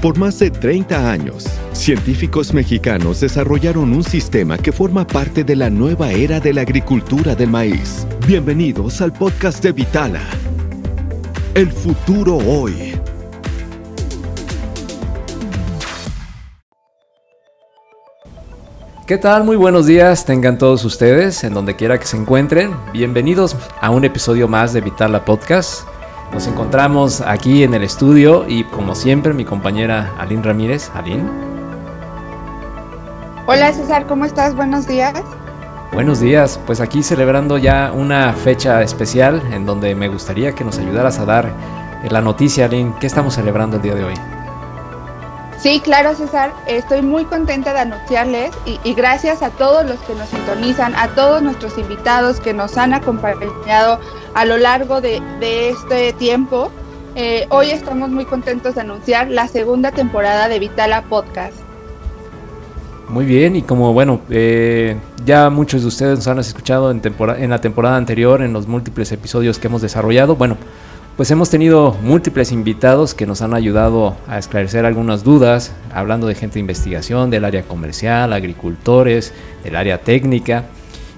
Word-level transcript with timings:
Por 0.00 0.16
más 0.16 0.38
de 0.38 0.50
30 0.50 1.10
años, 1.10 1.44
científicos 1.72 2.54
mexicanos 2.54 3.20
desarrollaron 3.20 3.92
un 3.92 4.02
sistema 4.02 4.56
que 4.56 4.72
forma 4.72 5.06
parte 5.06 5.44
de 5.44 5.54
la 5.54 5.68
nueva 5.68 6.10
era 6.10 6.40
de 6.40 6.54
la 6.54 6.62
agricultura 6.62 7.34
del 7.34 7.50
maíz. 7.50 8.06
Bienvenidos 8.26 9.02
al 9.02 9.12
podcast 9.12 9.62
de 9.62 9.72
Vitala. 9.72 10.22
El 11.52 11.70
futuro 11.70 12.38
hoy. 12.38 12.98
¿Qué 19.06 19.18
tal? 19.18 19.44
Muy 19.44 19.56
buenos 19.56 19.84
días, 19.84 20.24
tengan 20.24 20.56
todos 20.56 20.82
ustedes, 20.86 21.44
en 21.44 21.52
donde 21.52 21.76
quiera 21.76 21.98
que 21.98 22.06
se 22.06 22.16
encuentren. 22.16 22.74
Bienvenidos 22.94 23.54
a 23.82 23.90
un 23.90 24.06
episodio 24.06 24.48
más 24.48 24.72
de 24.72 24.80
Vitala 24.80 25.26
Podcast. 25.26 25.82
Nos 26.32 26.46
encontramos 26.46 27.20
aquí 27.22 27.64
en 27.64 27.74
el 27.74 27.82
estudio 27.82 28.44
y 28.46 28.64
como 28.64 28.94
siempre 28.94 29.32
mi 29.32 29.44
compañera 29.44 30.12
Aline 30.18 30.42
Ramírez. 30.42 30.90
Aline. 30.94 31.24
Hola 33.46 33.72
César, 33.72 34.06
¿cómo 34.06 34.24
estás? 34.24 34.54
Buenos 34.54 34.86
días. 34.86 35.14
Buenos 35.92 36.20
días, 36.20 36.60
pues 36.66 36.80
aquí 36.80 37.02
celebrando 37.02 37.58
ya 37.58 37.90
una 37.92 38.32
fecha 38.32 38.80
especial 38.82 39.42
en 39.52 39.66
donde 39.66 39.96
me 39.96 40.08
gustaría 40.08 40.52
que 40.52 40.62
nos 40.62 40.78
ayudaras 40.78 41.18
a 41.18 41.24
dar 41.24 41.52
la 42.08 42.20
noticia, 42.20 42.66
Aline. 42.66 42.94
¿Qué 43.00 43.08
estamos 43.08 43.34
celebrando 43.34 43.76
el 43.76 43.82
día 43.82 43.96
de 43.96 44.04
hoy? 44.04 44.14
Sí, 45.62 45.80
claro, 45.80 46.14
César. 46.14 46.54
Estoy 46.66 47.02
muy 47.02 47.26
contenta 47.26 47.74
de 47.74 47.80
anunciarles 47.80 48.50
y, 48.64 48.94
gracias 48.94 49.42
a 49.42 49.50
todos 49.50 49.84
los 49.84 49.98
que 50.00 50.14
nos 50.14 50.30
sintonizan, 50.30 50.94
a 50.94 51.08
todos 51.08 51.42
nuestros 51.42 51.76
invitados 51.76 52.40
que 52.40 52.54
nos 52.54 52.78
han 52.78 52.94
acompañado 52.94 54.00
a 54.34 54.46
lo 54.46 54.56
largo 54.56 55.02
de, 55.02 55.20
este 55.40 56.14
tiempo. 56.14 56.70
Eh, 57.14 57.46
hoy 57.50 57.70
estamos 57.70 58.08
muy 58.08 58.24
contentos 58.24 58.76
de 58.76 58.80
anunciar 58.80 59.28
la 59.28 59.48
segunda 59.48 59.92
temporada 59.92 60.48
de 60.48 60.60
Vitala 60.60 61.02
Podcast. 61.02 61.56
Muy 63.10 63.26
bien, 63.26 63.54
y 63.54 63.60
como 63.60 63.92
bueno, 63.92 64.20
eh, 64.30 64.96
ya 65.26 65.50
muchos 65.50 65.82
de 65.82 65.88
ustedes 65.88 66.18
nos 66.18 66.28
han 66.28 66.38
escuchado 66.38 66.90
en, 66.90 67.02
en 67.36 67.50
la 67.50 67.60
temporada 67.60 67.96
anterior, 67.96 68.40
en 68.40 68.54
los 68.54 68.66
múltiples 68.66 69.12
episodios 69.12 69.58
que 69.58 69.66
hemos 69.66 69.82
desarrollado, 69.82 70.36
bueno, 70.36 70.56
pues 71.20 71.30
hemos 71.30 71.50
tenido 71.50 71.94
múltiples 72.02 72.50
invitados 72.50 73.14
que 73.14 73.26
nos 73.26 73.42
han 73.42 73.52
ayudado 73.52 74.16
a 74.26 74.38
esclarecer 74.38 74.86
algunas 74.86 75.22
dudas, 75.22 75.70
hablando 75.92 76.26
de 76.26 76.34
gente 76.34 76.54
de 76.54 76.60
investigación, 76.60 77.28
del 77.28 77.44
área 77.44 77.62
comercial, 77.62 78.32
agricultores, 78.32 79.34
del 79.62 79.76
área 79.76 80.00
técnica. 80.00 80.64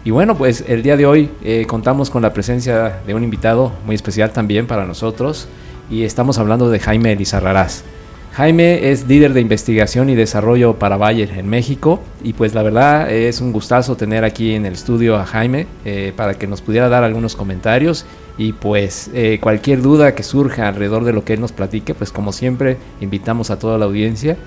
Y 0.04 0.10
bueno, 0.10 0.36
pues 0.36 0.64
el 0.66 0.82
día 0.82 0.96
de 0.96 1.06
hoy 1.06 1.30
eh, 1.44 1.66
contamos 1.68 2.10
con 2.10 2.20
la 2.20 2.32
presencia 2.32 2.98
de 3.06 3.14
un 3.14 3.22
invitado 3.22 3.70
muy 3.86 3.94
especial 3.94 4.32
también 4.32 4.66
para 4.66 4.86
nosotros 4.86 5.46
y 5.88 6.02
estamos 6.02 6.36
hablando 6.36 6.68
de 6.68 6.80
Jaime 6.80 7.12
Elizarrarás. 7.12 7.84
Jaime 8.32 8.90
es 8.90 9.06
líder 9.06 9.34
de 9.34 9.42
investigación 9.42 10.08
y 10.08 10.14
desarrollo 10.14 10.78
para 10.78 10.96
Bayer 10.96 11.32
en 11.32 11.50
México 11.50 12.00
y 12.24 12.32
pues 12.32 12.54
la 12.54 12.62
verdad 12.62 13.12
es 13.12 13.42
un 13.42 13.52
gustazo 13.52 13.94
tener 13.98 14.24
aquí 14.24 14.54
en 14.54 14.64
el 14.64 14.72
estudio 14.72 15.16
a 15.16 15.26
Jaime 15.26 15.66
eh, 15.84 16.14
para 16.16 16.32
que 16.32 16.46
nos 16.46 16.62
pudiera 16.62 16.88
dar 16.88 17.04
algunos 17.04 17.36
comentarios 17.36 18.06
y 18.38 18.54
pues 18.54 19.10
eh, 19.12 19.38
cualquier 19.38 19.82
duda 19.82 20.14
que 20.14 20.22
surja 20.22 20.66
alrededor 20.66 21.04
de 21.04 21.12
lo 21.12 21.26
que 21.26 21.34
él 21.34 21.42
nos 21.42 21.52
platique, 21.52 21.92
pues 21.92 22.10
como 22.10 22.32
siempre 22.32 22.78
invitamos 23.02 23.50
a 23.50 23.58
toda 23.58 23.76
la 23.76 23.84
audiencia 23.84 24.38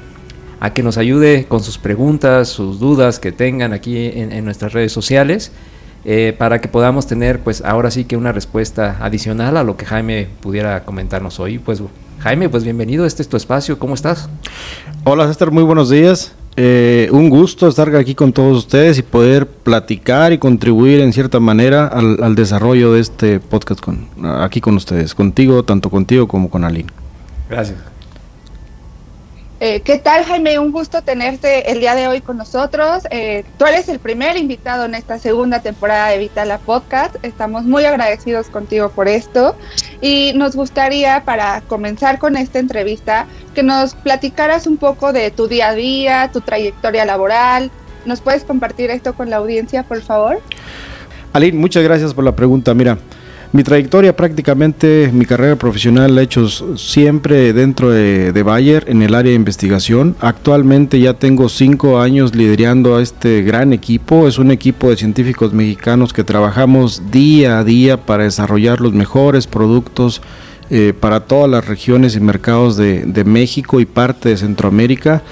a 0.59 0.73
que 0.73 0.81
nos 0.81 0.97
ayude 0.97 1.45
con 1.45 1.61
sus 1.61 1.77
preguntas, 1.77 2.49
sus 2.49 2.79
dudas 2.79 3.19
que 3.19 3.31
tengan 3.31 3.71
aquí 3.71 4.09
en, 4.15 4.43
nuestras 4.45 4.73
redes 4.73 4.93
sociales. 4.93 5.51
Eh, 6.07 6.35
para 6.37 6.61
que 6.61 6.67
podamos 6.67 7.07
tener 7.07 7.39
pues 7.39 7.63
ahora 7.65 7.89
sí 7.89 8.05
que 8.05 8.15
una 8.15 8.31
respuesta 8.31 8.97
adicional 9.01 9.57
a 9.57 9.63
lo 9.63 9.75
que 9.75 9.85
Jaime 9.85 10.27
pudiera 10.39 10.85
comentarnos 10.85 11.39
hoy. 11.39 11.57
Pues 11.57 11.81
Jaime, 12.25 12.49
pues 12.49 12.63
bienvenido, 12.63 13.05
este 13.05 13.21
es 13.21 13.29
tu 13.29 13.37
espacio, 13.37 13.77
¿cómo 13.77 13.93
estás? 13.93 14.27
Hola 15.03 15.27
César, 15.27 15.51
muy 15.51 15.61
buenos 15.61 15.91
días. 15.91 16.33
Eh, 16.55 17.07
un 17.11 17.29
gusto 17.29 17.67
estar 17.67 17.95
aquí 17.95 18.15
con 18.15 18.33
todos 18.33 18.57
ustedes 18.57 18.97
y 18.97 19.03
poder 19.03 19.45
platicar 19.45 20.33
y 20.33 20.39
contribuir 20.39 21.01
en 21.01 21.13
cierta 21.13 21.39
manera 21.39 21.85
al, 21.85 22.33
desarrollo 22.33 22.93
de 22.93 23.01
este 23.01 23.39
podcast 23.39 23.79
con, 23.79 24.07
aquí 24.41 24.59
con 24.59 24.75
ustedes, 24.75 25.13
contigo, 25.13 25.61
tanto 25.61 25.91
contigo 25.91 26.27
como 26.27 26.49
con 26.49 26.63
Aline. 26.63 26.89
Gracias. 27.47 27.77
Eh, 29.61 29.79
¿Qué 29.81 29.97
tal, 29.99 30.25
Jaime? 30.25 30.59
Un 30.59 30.73
gusto 30.73 31.01
tenerte 31.01 31.71
el 31.71 31.79
día 31.79 31.95
de 31.95 32.09
hoy 32.09 32.19
con 32.19 32.35
nosotros. 32.35 33.03
Eh, 33.09 33.45
tú 33.57 33.65
eres 33.65 33.87
el 33.87 33.99
primer 33.99 34.35
invitado 34.35 34.83
en 34.83 34.95
esta 34.95 35.17
segunda 35.17 35.61
temporada 35.61 36.09
de 36.09 36.17
Vitala 36.17 36.57
Podcast. 36.57 37.15
Estamos 37.23 37.63
muy 37.63 37.85
agradecidos 37.85 38.47
contigo 38.47 38.89
por 38.89 39.07
esto. 39.07 39.55
Y 40.01 40.33
nos 40.35 40.57
gustaría, 40.57 41.23
para 41.23 41.61
comenzar 41.61 42.19
con 42.19 42.35
esta 42.35 42.59
entrevista, 42.59 43.27
que 43.53 43.63
nos 43.63 43.95
platicaras 43.95 44.67
un 44.67 44.75
poco 44.75 45.13
de 45.13 45.31
tu 45.31 45.47
día 45.47 45.69
a 45.69 45.73
día, 45.73 46.29
tu 46.33 46.41
trayectoria 46.41 47.05
laboral. 47.05 47.71
¿Nos 48.05 48.19
puedes 48.19 48.43
compartir 48.43 48.91
esto 48.91 49.13
con 49.13 49.29
la 49.29 49.37
audiencia, 49.37 49.83
por 49.83 50.01
favor? 50.01 50.41
Aline, 51.31 51.57
muchas 51.57 51.81
gracias 51.81 52.13
por 52.13 52.25
la 52.25 52.35
pregunta. 52.35 52.73
Mira, 52.73 52.97
mi 53.55 53.63
trayectoria 53.63 54.13
prácticamente, 54.13 55.09
mi 55.13 55.25
carrera 55.25 55.55
profesional 55.55 56.13
la 56.13 56.19
he 56.19 56.23
hecho 56.25 56.49
siempre 56.77 57.53
dentro 57.53 57.89
de, 57.89 58.43
Bayer 58.43 58.83
en 58.89 59.01
el 59.01 59.15
área 59.15 59.29
de 59.29 59.37
investigación. 59.37 60.13
Actualmente 60.19 60.99
ya 60.99 61.13
tengo 61.13 61.47
cinco 61.47 62.01
años 62.01 62.35
liderando 62.35 62.97
a 62.97 63.01
este 63.01 63.43
gran 63.43 63.71
equipo. 63.71 64.27
Es 64.27 64.39
un 64.39 64.51
equipo 64.51 64.89
de 64.89 64.97
científicos 64.97 65.53
mexicanos 65.53 66.11
que 66.11 66.25
trabajamos 66.25 67.09
día 67.11 67.59
a 67.59 67.63
día 67.63 67.95
para 67.95 68.25
desarrollar 68.25 68.81
los 68.81 68.91
mejores 68.91 69.47
productos 69.47 70.21
eh, 70.69 70.91
para 70.99 71.21
todas 71.21 71.49
las 71.49 71.65
regiones 71.65 72.17
y 72.17 72.19
mercados 72.19 72.75
de, 72.75 73.23
México 73.25 73.79
y 73.79 73.85
parte 73.85 74.27
de 74.27 74.37
Centroamérica. 74.37 75.23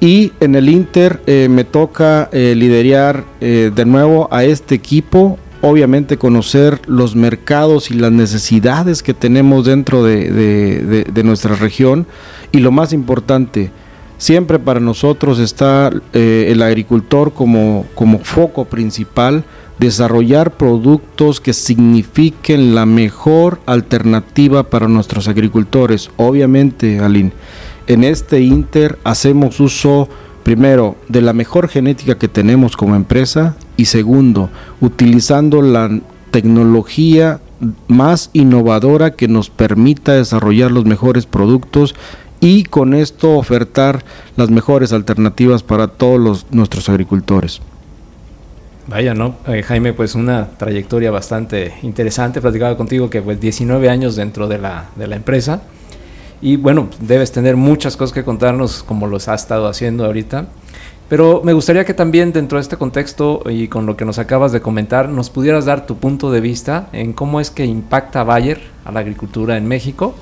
Y 0.00 0.32
en 0.40 0.56
el 0.56 0.68
Inter 0.68 1.22
eh, 1.26 1.46
me 1.48 1.62
toca 1.62 2.28
eh, 2.32 2.54
liderar 2.56 3.24
de 3.38 3.84
nuevo 3.86 4.26
a 4.32 4.42
este 4.42 4.74
equipo 4.74 5.38
obviamente 5.62 6.18
conocer 6.18 6.80
los 6.86 7.16
mercados 7.16 7.90
y 7.90 7.94
las 7.94 8.12
necesidades 8.12 9.02
que 9.02 9.14
tenemos 9.14 9.64
dentro 9.64 10.04
de, 10.04 11.22
nuestra 11.24 11.54
región 11.54 12.06
y 12.50 12.58
lo 12.58 12.70
más 12.72 12.92
importante, 12.92 13.70
siempre 14.18 14.58
para 14.58 14.80
nosotros 14.80 15.38
está 15.38 15.90
eh, 16.12 16.48
el 16.48 16.62
agricultor 16.62 17.32
como, 17.32 17.86
como 17.94 18.18
foco 18.18 18.66
principal, 18.66 19.44
desarrollar 19.78 20.56
productos 20.56 21.40
que 21.40 21.52
signifiquen 21.52 22.74
la 22.74 22.84
mejor 22.84 23.60
alternativa 23.64 24.64
para 24.64 24.88
nuestros 24.88 25.28
agricultores. 25.28 26.10
Obviamente, 26.16 26.98
Aline, 26.98 27.32
en 27.86 28.04
este 28.04 28.40
Inter 28.40 28.98
hacemos 29.04 29.60
uso 29.60 30.08
primero, 30.42 30.96
de 31.08 31.22
la 31.22 31.32
mejor 31.32 31.68
genética 31.68 32.18
que 32.18 32.28
tenemos 32.28 32.76
como 32.76 32.96
empresa 32.96 33.56
y 33.76 33.86
segundo, 33.86 34.50
utilizando 34.80 35.62
la 35.62 35.90
tecnología 36.30 37.40
más 37.88 38.30
innovadora 38.32 39.12
que 39.12 39.28
nos 39.28 39.50
permita 39.50 40.14
desarrollar 40.14 40.70
los 40.72 40.84
mejores 40.84 41.26
productos 41.26 41.94
y 42.40 42.64
con 42.64 42.92
esto 42.92 43.36
ofertar 43.36 44.04
las 44.36 44.50
mejores 44.50 44.92
alternativas 44.92 45.62
para 45.62 45.86
todos 45.86 46.18
los, 46.18 46.46
nuestros 46.50 46.88
agricultores. 46.88 47.60
Vaya, 48.88 49.14
¿no? 49.14 49.36
Eh, 49.46 49.62
Jaime, 49.62 49.92
pues 49.92 50.16
una 50.16 50.48
trayectoria 50.58 51.12
bastante 51.12 51.72
interesante. 51.82 52.40
Platicaba 52.40 52.76
contigo 52.76 53.08
que 53.08 53.22
pues 53.22 53.40
19 53.40 53.88
años 53.88 54.16
dentro 54.16 54.48
de 54.48 54.58
la, 54.58 54.90
de 54.96 55.06
la 55.06 55.14
empresa 55.14 55.62
y 56.42 56.56
bueno, 56.56 56.88
debes 57.00 57.32
tener 57.32 57.56
muchas 57.56 57.96
cosas 57.96 58.12
que 58.12 58.24
contarnos 58.24 58.82
como 58.82 59.06
los 59.06 59.28
has 59.28 59.42
estado 59.42 59.68
haciendo 59.68 60.04
ahorita. 60.04 60.46
Pero 61.08 61.42
me 61.44 61.52
gustaría 61.52 61.84
que 61.84 61.94
también 61.94 62.32
dentro 62.32 62.58
de 62.58 62.62
este 62.62 62.76
contexto 62.76 63.42
y 63.48 63.68
con 63.68 63.86
lo 63.86 63.96
que 63.96 64.04
nos 64.04 64.18
acabas 64.18 64.50
de 64.50 64.60
comentar, 64.60 65.08
nos 65.08 65.30
pudieras 65.30 65.66
dar 65.66 65.86
tu 65.86 65.98
punto 65.98 66.30
de 66.30 66.40
vista 66.40 66.88
en 66.92 67.12
cómo 67.12 67.40
es 67.40 67.50
que 67.50 67.64
impacta 67.64 68.24
Bayer 68.24 68.60
a 68.84 68.92
la 68.92 69.00
agricultura 69.00 69.56
en 69.56 69.68
México 69.68 70.14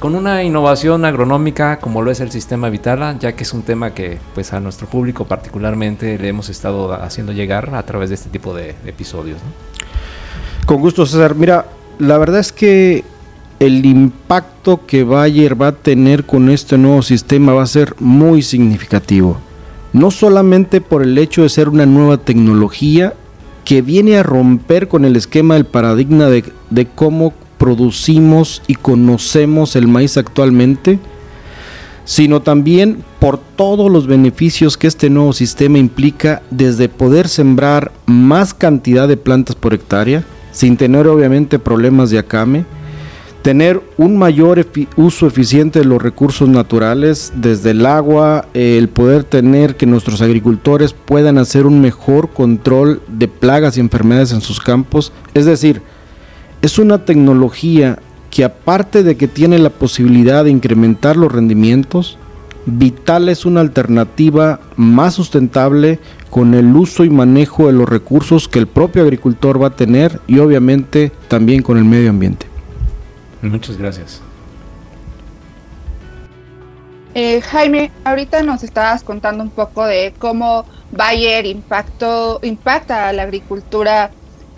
con 0.00 0.14
una 0.14 0.42
innovación 0.42 1.04
agronómica 1.04 1.78
como 1.78 2.00
lo 2.00 2.10
es 2.10 2.20
el 2.20 2.30
sistema 2.30 2.70
Vitala, 2.70 3.18
ya 3.18 3.32
que 3.32 3.42
es 3.44 3.52
un 3.52 3.62
tema 3.62 3.92
que 3.92 4.18
pues 4.34 4.52
a 4.54 4.58
nuestro 4.58 4.86
público 4.86 5.26
particularmente 5.26 6.18
le 6.18 6.28
hemos 6.28 6.48
estado 6.48 6.94
haciendo 6.94 7.32
llegar 7.32 7.74
a 7.74 7.82
través 7.84 8.08
de 8.08 8.14
este 8.14 8.30
tipo 8.30 8.54
de, 8.54 8.74
episodios. 8.86 9.38
Con 10.64 10.80
gusto, 10.80 11.04
César. 11.04 11.34
Mira, 11.34 11.66
la 11.98 12.16
verdad 12.16 12.40
es 12.40 12.50
que 12.50 13.04
el 13.60 13.84
impacto 13.84 14.86
que 14.86 15.04
Bayer 15.04 15.60
va 15.60 15.68
a 15.68 15.72
tener 15.72 16.24
con 16.24 16.48
este 16.48 16.78
nuevo 16.78 17.02
sistema 17.02 17.52
va 17.52 17.62
a 17.62 17.66
ser 17.66 17.94
muy 18.00 18.40
significativo. 18.42 19.36
No 19.92 20.10
solamente 20.10 20.80
por 20.80 21.02
el 21.02 21.16
hecho 21.18 21.42
de 21.42 21.50
ser 21.50 21.68
una 21.68 21.84
nueva 21.84 22.16
tecnología 22.16 23.12
que 23.66 23.82
viene 23.82 24.16
a 24.16 24.22
romper 24.22 24.88
con 24.88 25.04
el 25.04 25.14
esquema 25.14 25.54
del 25.54 25.66
paradigma 25.66 26.26
de, 26.26 26.86
cómo 26.94 27.34
producimos 27.58 28.62
y 28.66 28.76
conocemos 28.76 29.76
el 29.76 29.88
maíz 29.88 30.16
actualmente, 30.16 30.98
sino 32.06 32.40
también 32.40 33.04
por 33.18 33.38
todos 33.38 33.90
los 33.92 34.06
beneficios 34.06 34.78
que 34.78 34.86
este 34.86 35.10
nuevo 35.10 35.34
sistema 35.34 35.76
implica 35.76 36.40
desde 36.50 36.88
poder 36.88 37.28
sembrar 37.28 37.92
más 38.06 38.54
cantidad 38.54 39.06
de 39.06 39.18
plantas 39.18 39.54
por 39.54 39.74
hectárea, 39.74 40.24
sin 40.50 40.78
tener 40.78 41.06
obviamente 41.06 41.58
problemas 41.58 42.08
de 42.08 42.18
acame, 42.18 42.64
tener 43.42 43.80
un 43.96 44.18
mayor 44.18 44.66
uso 44.96 45.26
eficiente 45.26 45.78
de 45.80 45.84
los 45.84 46.02
recursos 46.02 46.48
naturales, 46.48 47.32
desde 47.36 47.70
el 47.70 47.86
agua, 47.86 48.46
el 48.54 48.88
poder 48.88 49.24
tener 49.24 49.76
que 49.76 49.86
nuestros 49.86 50.20
agricultores 50.20 50.92
puedan 50.92 51.38
hacer 51.38 51.66
un 51.66 51.80
mejor 51.80 52.30
control 52.30 53.00
de 53.08 53.28
plagas 53.28 53.76
y 53.76 53.80
enfermedades 53.80 54.32
en 54.32 54.40
sus 54.40 54.60
campos. 54.60 55.12
Es 55.34 55.46
decir, 55.46 55.82
es 56.62 56.78
una 56.78 57.04
tecnología 57.04 57.98
que 58.30 58.44
aparte 58.44 59.02
de 59.02 59.16
que 59.16 59.28
tiene 59.28 59.58
la 59.58 59.70
posibilidad 59.70 60.44
de 60.44 60.50
incrementar 60.50 61.16
los 61.16 61.32
rendimientos, 61.32 62.18
Vital 62.66 63.30
es 63.30 63.46
una 63.46 63.60
alternativa 63.60 64.60
más 64.76 65.14
sustentable 65.14 65.98
con 66.28 66.52
el 66.54 66.76
uso 66.76 67.04
y 67.04 67.10
manejo 67.10 67.66
de 67.66 67.72
los 67.72 67.88
recursos 67.88 68.48
que 68.48 68.58
el 68.58 68.66
propio 68.66 69.02
agricultor 69.02 69.60
va 69.60 69.68
a 69.68 69.76
tener 69.76 70.20
y 70.26 70.38
obviamente 70.38 71.10
también 71.28 71.62
con 71.62 71.78
el 71.78 71.84
medio 71.84 72.10
ambiente. 72.10 72.49
Muchas 73.42 73.76
gracias. 73.76 74.20
Eh, 77.14 77.40
Jaime, 77.40 77.90
ahorita 78.04 78.42
nos 78.42 78.62
estabas 78.62 79.02
contando 79.02 79.42
un 79.42 79.50
poco 79.50 79.84
de 79.84 80.14
cómo 80.18 80.64
Bayer 80.92 81.44
impactó, 81.46 82.38
impacta 82.42 83.08
a 83.08 83.12
la 83.12 83.24
agricultura 83.24 84.10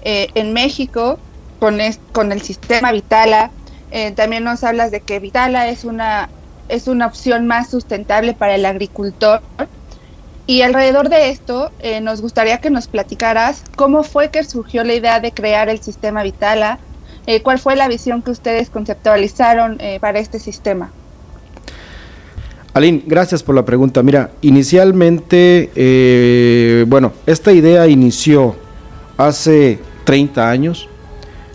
eh, 0.02 0.28
en 0.34 0.52
México 0.52 1.18
con, 1.60 1.78
con 2.12 2.30
el 2.30 2.42
sistema 2.42 2.92
Vitala. 2.92 3.50
Eh, 3.90 4.10
también 4.12 4.44
nos 4.44 4.64
hablas 4.64 4.90
de 4.90 5.00
que 5.00 5.18
Vitala 5.18 5.68
es 5.68 5.84
una, 5.84 6.28
es 6.68 6.88
una 6.88 7.06
opción 7.06 7.46
más 7.46 7.70
sustentable 7.70 8.34
para 8.34 8.54
el 8.54 8.66
agricultor. 8.66 9.40
Y 10.46 10.62
alrededor 10.62 11.08
de 11.08 11.30
esto, 11.30 11.70
nos 12.02 12.20
gustaría 12.20 12.58
que 12.58 12.68
nos 12.68 12.88
platicaras 12.88 13.62
cómo 13.76 14.02
fue 14.02 14.30
que 14.30 14.42
surgió 14.42 14.82
la 14.82 14.94
idea 14.94 15.20
de 15.20 15.30
crear 15.30 15.68
el 15.68 15.80
sistema 15.80 16.24
Vitala, 16.24 16.80
eh, 17.26 17.42
¿Cuál 17.42 17.58
fue 17.58 17.76
la 17.76 17.88
visión 17.88 18.22
que 18.22 18.30
ustedes 18.30 18.68
conceptualizaron 18.70 19.76
eh, 19.80 19.98
para 20.00 20.18
este 20.18 20.38
sistema? 20.38 20.90
Aline, 22.74 23.02
gracias 23.06 23.42
por 23.42 23.54
la 23.54 23.64
pregunta. 23.64 24.02
Mira, 24.02 24.30
inicialmente, 24.40 25.70
eh, 25.74 26.84
bueno, 26.88 27.12
esta 27.26 27.52
idea 27.52 27.86
inició 27.86 28.56
hace 29.18 29.78
30 30.04 30.50
años. 30.50 30.88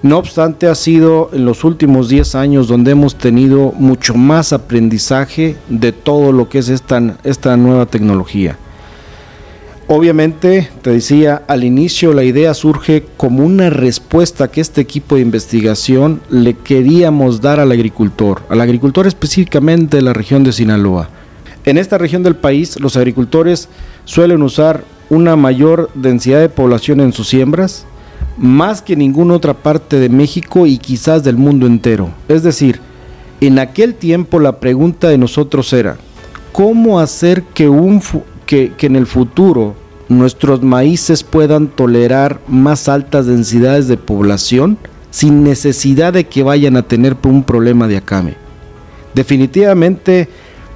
No 0.04 0.20
obstante, 0.20 0.68
ha 0.68 0.76
sido 0.76 1.32
en 1.34 1.44
los 1.44 1.64
últimos 1.64 2.08
10 2.08 2.36
años 2.36 2.68
donde 2.68 2.92
hemos 2.92 3.18
tenido 3.18 3.74
mucho 3.74 4.14
más 4.14 4.54
aprendizaje 4.54 5.58
de 5.70 5.92
todo 5.92 6.32
lo 6.32 6.50
que 6.50 6.60
es 6.60 6.70
esta, 6.70 7.18
esta 7.24 7.58
nueva 7.58 7.88
tecnología. 7.88 8.58
Obviamente, 9.90 10.70
te 10.82 10.92
decía, 10.92 11.44
al 11.48 11.64
inicio 11.64 12.14
la 12.14 12.26
idea 12.26 12.54
surge 12.54 13.06
como 13.16 13.46
una 13.46 13.70
respuesta 13.70 14.50
que 14.50 14.60
este 14.60 14.82
equipo 14.82 15.16
de 15.16 15.22
investigación 15.22 16.20
le 16.30 16.56
queríamos 16.56 17.40
dar 17.40 17.62
al 17.62 17.72
agricultor, 17.72 18.42
al 18.50 18.60
agricultor 18.60 19.08
específicamente 19.08 19.96
de 19.96 20.04
la 20.04 20.12
región 20.12 20.44
de 20.44 20.52
Sinaloa. 20.52 21.08
En 21.64 21.78
esta 21.78 21.98
región 21.98 22.22
del 22.22 22.36
país, 22.36 22.78
los 22.82 22.98
agricultores 22.98 23.70
suelen 24.04 24.42
usar 24.42 24.84
una 25.10 25.38
mayor 25.38 25.90
densidad 25.94 26.42
de 26.42 26.50
población 26.50 27.00
en 27.00 27.14
sus 27.14 27.30
siembras, 27.30 27.86
más 28.38 28.82
que 28.82 28.98
ninguna 28.98 29.36
otra 29.36 29.54
parte 29.54 30.00
de 30.00 30.10
México 30.10 30.68
y 30.68 30.80
quizás 30.80 31.24
del 31.24 31.38
mundo 31.38 31.66
entero. 31.66 32.10
Es 32.28 32.44
decir, 32.44 32.82
en 33.40 33.58
aquel 33.58 33.96
tiempo 33.96 34.42
la 34.42 34.60
pregunta 34.60 35.08
de 35.08 35.18
nosotros 35.18 35.72
era, 35.72 35.96
¿cómo 36.52 37.00
hacer 37.00 37.44
que 37.54 37.70
un, 37.70 38.02
que, 38.48 38.74
en 38.80 38.96
el 38.96 39.06
futuro 39.06 39.76
nuestros 40.10 40.64
maíces 40.64 41.24
puedan 41.24 41.68
tolerar 41.68 42.40
más 42.48 42.88
altas 42.88 43.26
densidades 43.28 43.88
de 43.88 43.98
población 43.98 44.78
sin 45.12 45.44
necesidad 45.44 46.14
de 46.14 46.24
que 46.24 46.44
vayan 46.44 46.78
a 46.78 46.84
tener 46.84 47.18
un 47.24 47.44
problema 47.44 47.88
de 47.88 47.98
acame. 47.98 48.36
Definitivamente, 49.14 50.30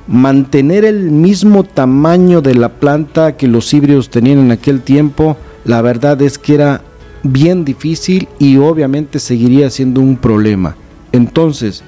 mantener 0.07 0.83
el 0.83 1.11
mismo 1.11 1.63
tamaño 1.63 2.41
de 2.41 2.55
la 2.55 2.69
planta 2.69 3.37
que 3.37 3.47
los 3.47 3.73
híbridos 3.73 4.09
tenían 4.09 4.39
en 4.39 4.51
aquel 4.51 4.81
tiempo, 4.81 5.37
la 5.63 5.81
verdad 5.81 6.21
es 6.21 6.37
que 6.37 6.55
era 6.55 6.81
bien 7.23 7.63
difícil 7.63 8.27
y 8.37 8.57
obviamente 8.57 9.19
seguiría 9.19 9.69
siendo 9.69 10.01
un 10.01 10.17
problema. 10.17 10.75
Entonces, 11.13 11.83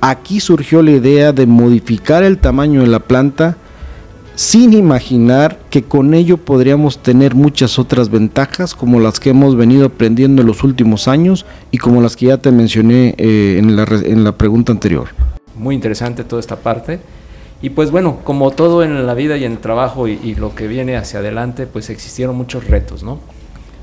aquí 0.00 0.40
surgió 0.40 0.82
la 0.82 0.92
idea 0.92 1.32
de 1.32 1.46
modificar 1.46 2.22
el 2.22 2.38
tamaño 2.38 2.80
de 2.82 2.86
la 2.86 3.00
planta 3.00 3.56
sin 4.36 4.74
imaginar 4.74 5.58
que 5.70 5.82
con 5.82 6.12
ello 6.12 6.36
podríamos 6.36 6.98
tener 6.98 7.34
muchas 7.34 7.78
otras 7.78 8.10
ventajas 8.10 8.74
como 8.74 9.00
las 9.00 9.18
que 9.18 9.30
hemos 9.30 9.56
venido 9.56 9.86
aprendiendo 9.86 10.42
en 10.42 10.48
los 10.48 10.62
últimos 10.62 11.08
años 11.08 11.46
y 11.70 11.78
como 11.78 12.02
las 12.02 12.16
que 12.16 12.26
ya 12.26 12.36
te 12.36 12.52
mencioné 12.52 13.14
eh, 13.16 13.56
en, 13.58 14.24
la, 14.24 14.32
pregunta 14.32 14.72
anterior. 14.72 15.08
Muy 15.56 15.74
interesante 15.74 16.22
toda 16.22 16.40
esta 16.40 16.56
parte. 16.56 17.00
Y 17.62 17.70
pues 17.70 17.90
bueno, 17.90 18.20
como 18.24 18.50
todo 18.50 18.84
en 18.84 19.06
la 19.06 19.14
vida 19.14 19.38
y 19.38 19.44
en 19.44 19.52
el 19.52 19.58
trabajo 19.58 20.06
y, 20.06 20.20
y, 20.22 20.34
lo 20.34 20.54
que 20.54 20.68
viene 20.68 20.96
hacia 20.96 21.20
adelante, 21.20 21.66
pues 21.66 21.88
existieron 21.88 22.36
muchos 22.36 22.66
retos, 22.66 23.02
¿no? 23.02 23.18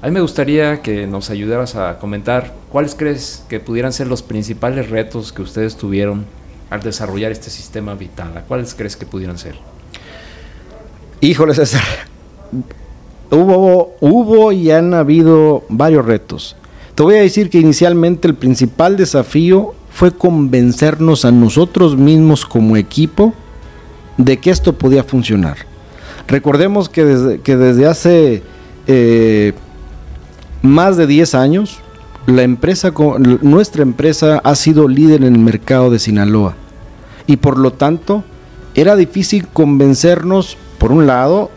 A 0.04 0.06
mí 0.06 0.12
me 0.12 0.22
gustaría 0.22 0.84
que 0.84 1.08
nos 1.08 1.32
ayudaras 1.32 1.76
a 1.76 1.98
comentar 1.98 2.54
cuáles 2.72 2.94
crees 2.94 3.44
que 3.50 3.60
pudieran 3.60 3.92
ser 3.92 4.06
los 4.06 4.22
principales 4.22 4.92
retos 4.92 5.34
que 5.34 5.42
ustedes 5.42 5.78
tuvieron 5.78 6.26
al 6.70 6.84
desarrollar 6.84 7.32
este 7.32 7.50
sistema 7.50 7.96
vital. 7.96 8.44
¿Cuáles 8.48 8.76
crees 8.76 8.96
que 8.96 9.08
pudieran 9.08 9.40
ser? 9.40 9.56
Híjole, 11.24 11.56
César. 11.56 11.82
Hubo, 13.32 13.96
hubo 14.02 14.52
y 14.52 14.72
han 14.72 14.94
habido 14.94 15.64
varios 15.70 16.06
retos. 16.06 16.58
Te 16.96 17.04
voy 17.04 17.16
a 17.16 17.22
decir 17.22 17.50
que 17.50 17.62
inicialmente 17.62 18.28
el 18.28 18.36
principal 18.36 18.98
desafío 18.98 19.74
fue 19.90 20.12
convencernos 20.12 21.24
a 21.24 21.32
nosotros 21.32 21.96
mismos 21.96 22.46
como 22.46 22.76
equipo 22.76 23.34
de 24.18 24.38
que 24.42 24.50
esto 24.50 24.74
podía 24.74 25.06
funcionar. 25.06 25.60
Recordemos 26.28 26.90
que 26.90 27.06
desde, 27.06 27.40
que 27.40 27.56
desde 27.56 27.88
hace 27.88 28.44
eh, 28.88 29.54
más 30.62 30.98
de 30.98 31.08
10 31.08 31.36
años, 31.36 31.80
la 32.26 32.44
empresa, 32.44 32.92
nuestra 33.42 33.82
empresa 33.82 34.42
ha 34.44 34.56
sido 34.56 34.90
líder 34.90 35.24
en 35.24 35.36
el 35.36 35.40
mercado 35.40 35.90
de 35.90 36.00
Sinaloa. 36.00 36.56
Y 37.28 37.38
por 37.38 37.58
lo 37.58 37.72
tanto, 37.72 38.26
era 38.76 38.98
difícil 38.98 39.48
convencernos 39.48 40.58
por 40.84 40.92
un 40.92 41.08
lado, 41.08 41.50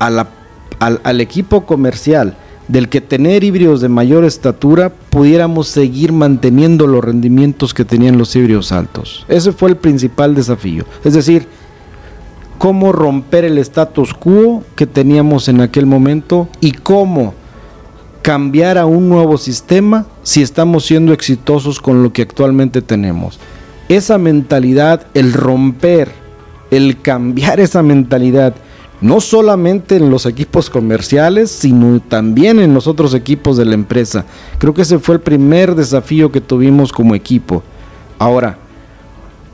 al, 0.00 1.20
equipo 1.20 1.66
comercial 1.66 2.34
del 2.66 2.88
que 2.88 3.00
tener 3.00 3.44
híbridos 3.44 3.80
de 3.80 3.88
mayor 3.88 4.24
estatura 4.24 4.90
pudiéramos 5.08 5.68
seguir 5.68 6.10
manteniendo 6.10 6.88
los 6.88 7.04
rendimientos 7.04 7.74
que 7.74 7.84
tenían 7.84 8.18
los 8.18 8.34
híbridos 8.34 8.72
altos. 8.72 9.24
Ese 9.28 9.52
fue 9.52 9.68
el 9.68 9.76
principal 9.76 10.34
desafío. 10.34 10.84
Es 11.04 11.14
decir, 11.14 11.46
cómo 12.58 12.90
romper 12.90 13.44
el 13.44 13.56
status 13.58 14.14
quo 14.14 14.64
que 14.74 14.88
teníamos 14.88 15.46
en 15.46 15.60
aquel 15.60 15.86
momento 15.86 16.48
y 16.60 16.72
cómo 16.72 17.34
cambiar 18.20 18.78
a 18.78 18.86
un 18.86 19.08
nuevo 19.08 19.38
sistema 19.38 20.06
si 20.24 20.42
estamos 20.42 20.84
siendo 20.86 21.12
exitosos 21.12 21.78
con 21.78 22.02
lo 22.02 22.12
que 22.12 22.22
actualmente 22.22 22.82
tenemos. 22.82 23.38
Esa 23.88 24.18
mentalidad, 24.18 25.06
el 25.14 25.34
romper, 25.34 26.10
el 26.72 27.00
cambiar 27.00 27.60
esa 27.60 27.84
mentalidad 27.84 28.56
no 29.02 29.20
solamente 29.20 29.96
en 29.96 30.10
los 30.10 30.26
equipos 30.26 30.70
comerciales, 30.70 31.50
sino 31.50 32.00
también 32.00 32.60
en 32.60 32.72
los 32.72 32.86
otros 32.86 33.14
equipos 33.14 33.56
de 33.56 33.64
la 33.64 33.74
empresa. 33.74 34.24
Creo 34.58 34.72
que 34.72 34.82
ese 34.82 35.00
fue 35.00 35.16
el 35.16 35.20
primer 35.20 35.74
desafío 35.74 36.30
que 36.30 36.40
tuvimos 36.40 36.92
como 36.92 37.14
equipo. 37.14 37.62
Ahora, 38.18 38.58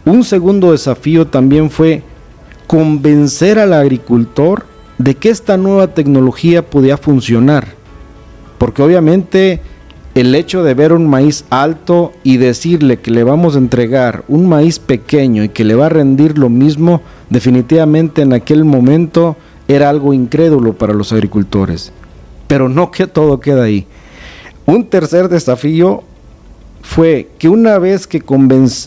un 0.04 0.22
segundo 0.22 0.72
desafío 0.72 1.26
también 1.26 1.70
fue 1.70 2.02
convencer 2.66 3.58
al 3.58 3.72
agricultor 3.72 4.66
de 4.98 5.14
que 5.14 5.30
esta 5.30 5.56
nueva 5.56 5.94
tecnología 5.94 6.68
podía 6.68 6.98
funcionar. 6.98 7.68
Porque 8.58 8.82
obviamente 8.82 9.62
el 10.18 10.34
hecho 10.34 10.64
de 10.64 10.74
ver 10.74 10.92
un 10.92 11.06
maíz 11.06 11.44
alto 11.48 12.10
y 12.24 12.38
decirle 12.38 12.96
que 12.96 13.12
le 13.12 13.22
vamos 13.22 13.54
a 13.54 13.58
entregar 13.58 14.24
un 14.26 14.48
maíz 14.48 14.80
pequeño 14.80 15.44
y 15.44 15.50
que 15.50 15.62
le 15.62 15.76
va 15.76 15.86
a 15.86 15.90
rendir 15.90 16.38
lo 16.38 16.48
mismo, 16.48 17.02
definitivamente 17.30 18.22
en 18.22 18.32
aquel 18.32 18.64
momento 18.64 19.36
era 19.68 19.88
algo 19.88 20.12
incrédulo 20.12 20.72
para 20.72 20.92
los 20.92 21.12
agricultores. 21.12 21.92
Pero 22.48 22.68
no 22.68 22.90
que 22.90 23.06
todo 23.06 23.38
queda 23.38 23.62
ahí. 23.62 23.86
Un 24.66 24.86
tercer 24.86 25.28
desafío 25.28 26.02
fue 26.82 27.28
que 27.38 27.48
una 27.48 27.78
vez 27.78 28.08
que 28.08 28.20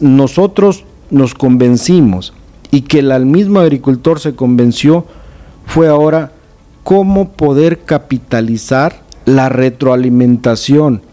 nosotros 0.02 0.84
nos 1.12 1.34
convencimos 1.34 2.34
y 2.72 2.82
que 2.82 3.00
el 3.00 3.26
mismo 3.26 3.62
agricultor 3.62 4.20
se 4.20 4.36
convenció, 4.36 5.06
fue 5.66 5.88
ahora 5.88 6.34
cómo 6.84 7.32
poder 7.32 7.84
capitalizar 7.84 9.00
la 9.24 9.48
retroalimentación 9.48 11.04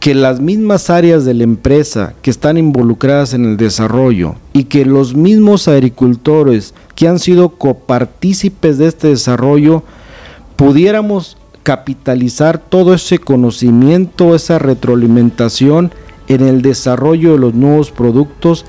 que 0.00 0.14
las 0.14 0.40
mismas 0.40 0.90
áreas 0.90 1.24
de 1.24 1.34
la 1.34 1.44
empresa 1.44 2.14
que 2.22 2.30
están 2.30 2.56
involucradas 2.56 3.34
en 3.34 3.44
el 3.44 3.56
desarrollo 3.56 4.36
y 4.52 4.64
que 4.64 4.84
los 4.84 5.14
mismos 5.14 5.66
agricultores 5.66 6.74
que 6.94 7.08
han 7.08 7.18
sido 7.18 7.50
copartícipes 7.50 8.78
de 8.78 8.86
este 8.86 9.08
desarrollo 9.08 9.82
pudiéramos 10.56 11.36
capitalizar 11.64 12.58
todo 12.58 12.94
ese 12.94 13.18
conocimiento, 13.18 14.34
esa 14.34 14.58
retroalimentación 14.58 15.92
en 16.28 16.46
el 16.46 16.62
desarrollo 16.62 17.32
de 17.32 17.38
los 17.38 17.54
nuevos 17.54 17.90
productos 17.90 18.64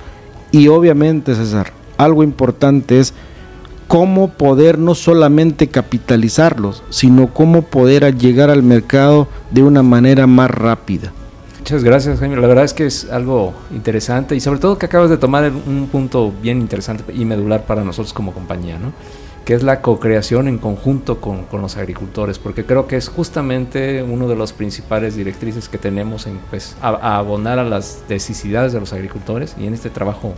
y 0.51 0.67
obviamente, 0.67 1.36
César, 1.36 1.74
algo 1.98 2.24
importante 2.24 3.00
es 3.00 3.13
cómo 3.88 4.29
poder 4.29 4.79
no 4.79 4.95
solamente 4.95 5.67
capitalizarlos, 5.67 6.83
sino 6.89 7.33
cómo 7.33 7.63
poder 7.63 8.17
llegar 8.17 8.50
al 8.50 8.63
mercado 8.63 9.27
de 9.51 9.63
una 9.63 9.83
manera 9.83 10.27
más 10.27 10.50
rápida. 10.50 11.12
Muchas 11.70 11.84
gracias, 11.84 12.18
Jaime. 12.18 12.36
La 12.38 12.48
verdad 12.48 12.64
es 12.64 12.74
que 12.74 12.88
es 12.88 13.12
algo 13.12 13.54
interesante 13.70 14.36
y 14.36 14.40
sobre 14.40 14.60
todo 14.60 14.80
que 14.80 14.88
acabas 14.88 15.12
de 15.12 15.20
tomar 15.20 15.52
un 15.52 15.88
punto 15.92 16.34
bien 16.42 16.62
interesante 16.62 17.14
y 17.14 17.26
medular 17.26 17.66
para 17.66 17.84
nosotros 17.84 18.12
como 18.12 18.34
compañía, 18.34 18.80
¿no? 18.80 18.92
que 19.46 19.54
es 19.54 19.62
la 19.62 19.80
co-creación 19.80 20.48
en 20.48 20.58
conjunto 20.58 21.22
con, 21.22 21.44
con, 21.44 21.62
los 21.62 21.78
agricultores, 21.78 22.40
porque 22.40 22.66
creo 22.66 22.88
que 22.88 22.96
es 22.96 23.08
justamente 23.08 24.02
uno 24.02 24.28
de 24.28 24.36
los 24.36 24.52
principales 24.52 25.16
directrices 25.16 25.70
que 25.70 25.78
tenemos 25.78 26.26
en 26.26 26.40
pues, 26.50 26.76
a, 26.82 27.20
abonar 27.20 27.60
a 27.60 27.64
las 27.64 28.02
necesidades 28.10 28.74
de 28.74 28.80
los 28.80 28.92
agricultores 28.92 29.56
y 29.60 29.68
en 29.68 29.76
este 29.76 29.92
trabajo 29.92 30.34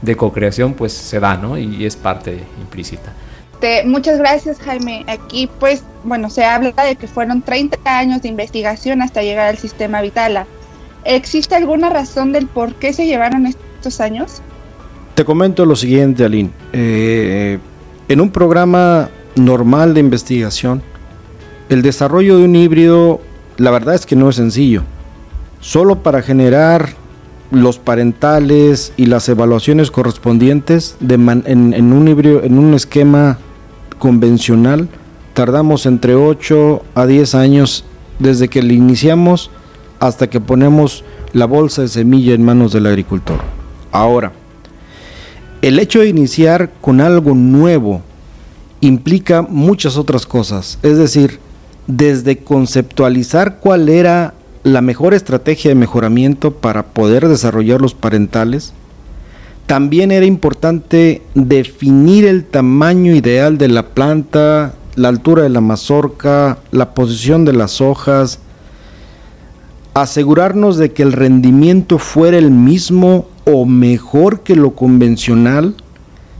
de 0.00 0.16
co-creación 0.16 0.72
pues 0.72 0.94
se 0.94 1.20
da, 1.20 1.36
¿no? 1.36 1.58
Y 1.58 1.84
es 1.84 1.94
parte 1.96 2.42
implícita. 2.58 3.12
Muchas 3.86 4.18
gracias 4.18 4.58
Jaime. 4.60 5.04
Aquí 5.06 5.48
pues, 5.58 5.82
bueno, 6.04 6.30
se 6.30 6.44
habla 6.44 6.72
de 6.72 6.96
que 6.96 7.06
fueron 7.06 7.42
30 7.42 7.78
años 7.84 8.22
de 8.22 8.28
investigación 8.28 9.02
hasta 9.02 9.22
llegar 9.22 9.48
al 9.48 9.58
sistema 9.58 10.00
Vitala. 10.02 10.46
¿Existe 11.04 11.54
alguna 11.54 11.90
razón 11.90 12.32
del 12.32 12.46
por 12.46 12.74
qué 12.74 12.92
se 12.92 13.06
llevaron 13.06 13.46
estos 13.46 14.00
años? 14.00 14.40
Te 15.14 15.24
comento 15.24 15.66
lo 15.66 15.76
siguiente, 15.76 16.24
Aline. 16.24 16.50
Eh, 16.72 17.58
en 18.08 18.20
un 18.20 18.30
programa 18.30 19.10
normal 19.36 19.94
de 19.94 20.00
investigación, 20.00 20.82
el 21.68 21.82
desarrollo 21.82 22.38
de 22.38 22.44
un 22.44 22.56
híbrido, 22.56 23.20
la 23.56 23.70
verdad 23.70 23.94
es 23.94 24.06
que 24.06 24.16
no 24.16 24.28
es 24.28 24.36
sencillo. 24.36 24.82
Solo 25.60 26.02
para 26.02 26.22
generar 26.22 26.90
los 27.50 27.78
parentales 27.78 28.92
y 28.96 29.06
las 29.06 29.28
evaluaciones 29.28 29.90
correspondientes 29.90 30.96
en, 31.08 31.92
un 31.92 32.08
híbrido, 32.08 32.42
en 32.42 32.58
un 32.58 32.74
esquema 32.74 33.38
convencional, 34.04 34.90
tardamos 35.32 35.86
entre 35.86 36.14
8 36.14 36.82
a 36.94 37.06
10 37.06 37.34
años 37.36 37.86
desde 38.18 38.48
que 38.48 38.62
le 38.62 38.74
iniciamos 38.74 39.50
hasta 39.98 40.28
que 40.28 40.42
ponemos 40.42 41.04
la 41.32 41.46
bolsa 41.46 41.80
de 41.80 41.88
semilla 41.88 42.34
en 42.34 42.44
manos 42.44 42.74
del 42.74 42.84
agricultor. 42.84 43.38
Ahora, 43.92 44.32
el 45.62 45.78
hecho 45.78 46.00
de 46.00 46.08
iniciar 46.08 46.70
con 46.82 47.00
algo 47.00 47.34
nuevo 47.34 48.02
implica 48.82 49.40
muchas 49.40 49.96
otras 49.96 50.26
cosas. 50.26 50.78
Es 50.82 50.98
decir, 50.98 51.38
desde 51.86 52.36
conceptualizar 52.36 53.56
cuál 53.58 53.88
era 53.88 54.34
la 54.64 54.82
mejor 54.82 55.14
estrategia 55.14 55.70
de 55.70 55.76
mejoramiento 55.76 56.50
para 56.50 56.82
poder 56.82 57.26
desarrollar 57.26 57.80
los 57.80 57.94
parentales, 57.94 58.74
también 59.66 60.12
era 60.12 60.26
importante 60.26 61.22
definir 61.34 62.26
el 62.26 62.44
tamaño 62.44 63.14
ideal 63.14 63.56
de 63.56 63.68
la 63.68 63.88
planta, 63.88 64.74
la 64.94 65.08
altura 65.08 65.42
de 65.42 65.48
la 65.48 65.60
mazorca, 65.60 66.58
la 66.70 66.92
posición 66.94 67.44
de 67.44 67.54
las 67.54 67.80
hojas, 67.80 68.40
asegurarnos 69.94 70.76
de 70.76 70.92
que 70.92 71.02
el 71.02 71.12
rendimiento 71.12 71.98
fuera 71.98 72.36
el 72.36 72.50
mismo 72.50 73.26
o 73.46 73.64
mejor 73.64 74.40
que 74.40 74.54
lo 74.56 74.74
convencional. 74.74 75.74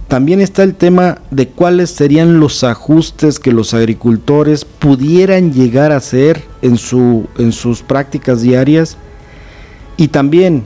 También 0.09 0.40
está 0.40 0.62
el 0.62 0.75
tema 0.75 1.19
de 1.31 1.49
cuáles 1.49 1.90
serían 1.90 2.40
los 2.40 2.62
ajustes 2.62 3.38
que 3.38 3.52
los 3.52 3.73
agricultores 3.73 4.64
pudieran 4.64 5.52
llegar 5.52 5.93
a 5.93 5.97
hacer 5.97 6.45
en, 6.61 6.76
su, 6.76 7.26
en 7.38 7.52
sus 7.52 7.83
prácticas 7.83 8.43
diarias. 8.43 8.99
Y 9.97 10.09
también, 10.09 10.64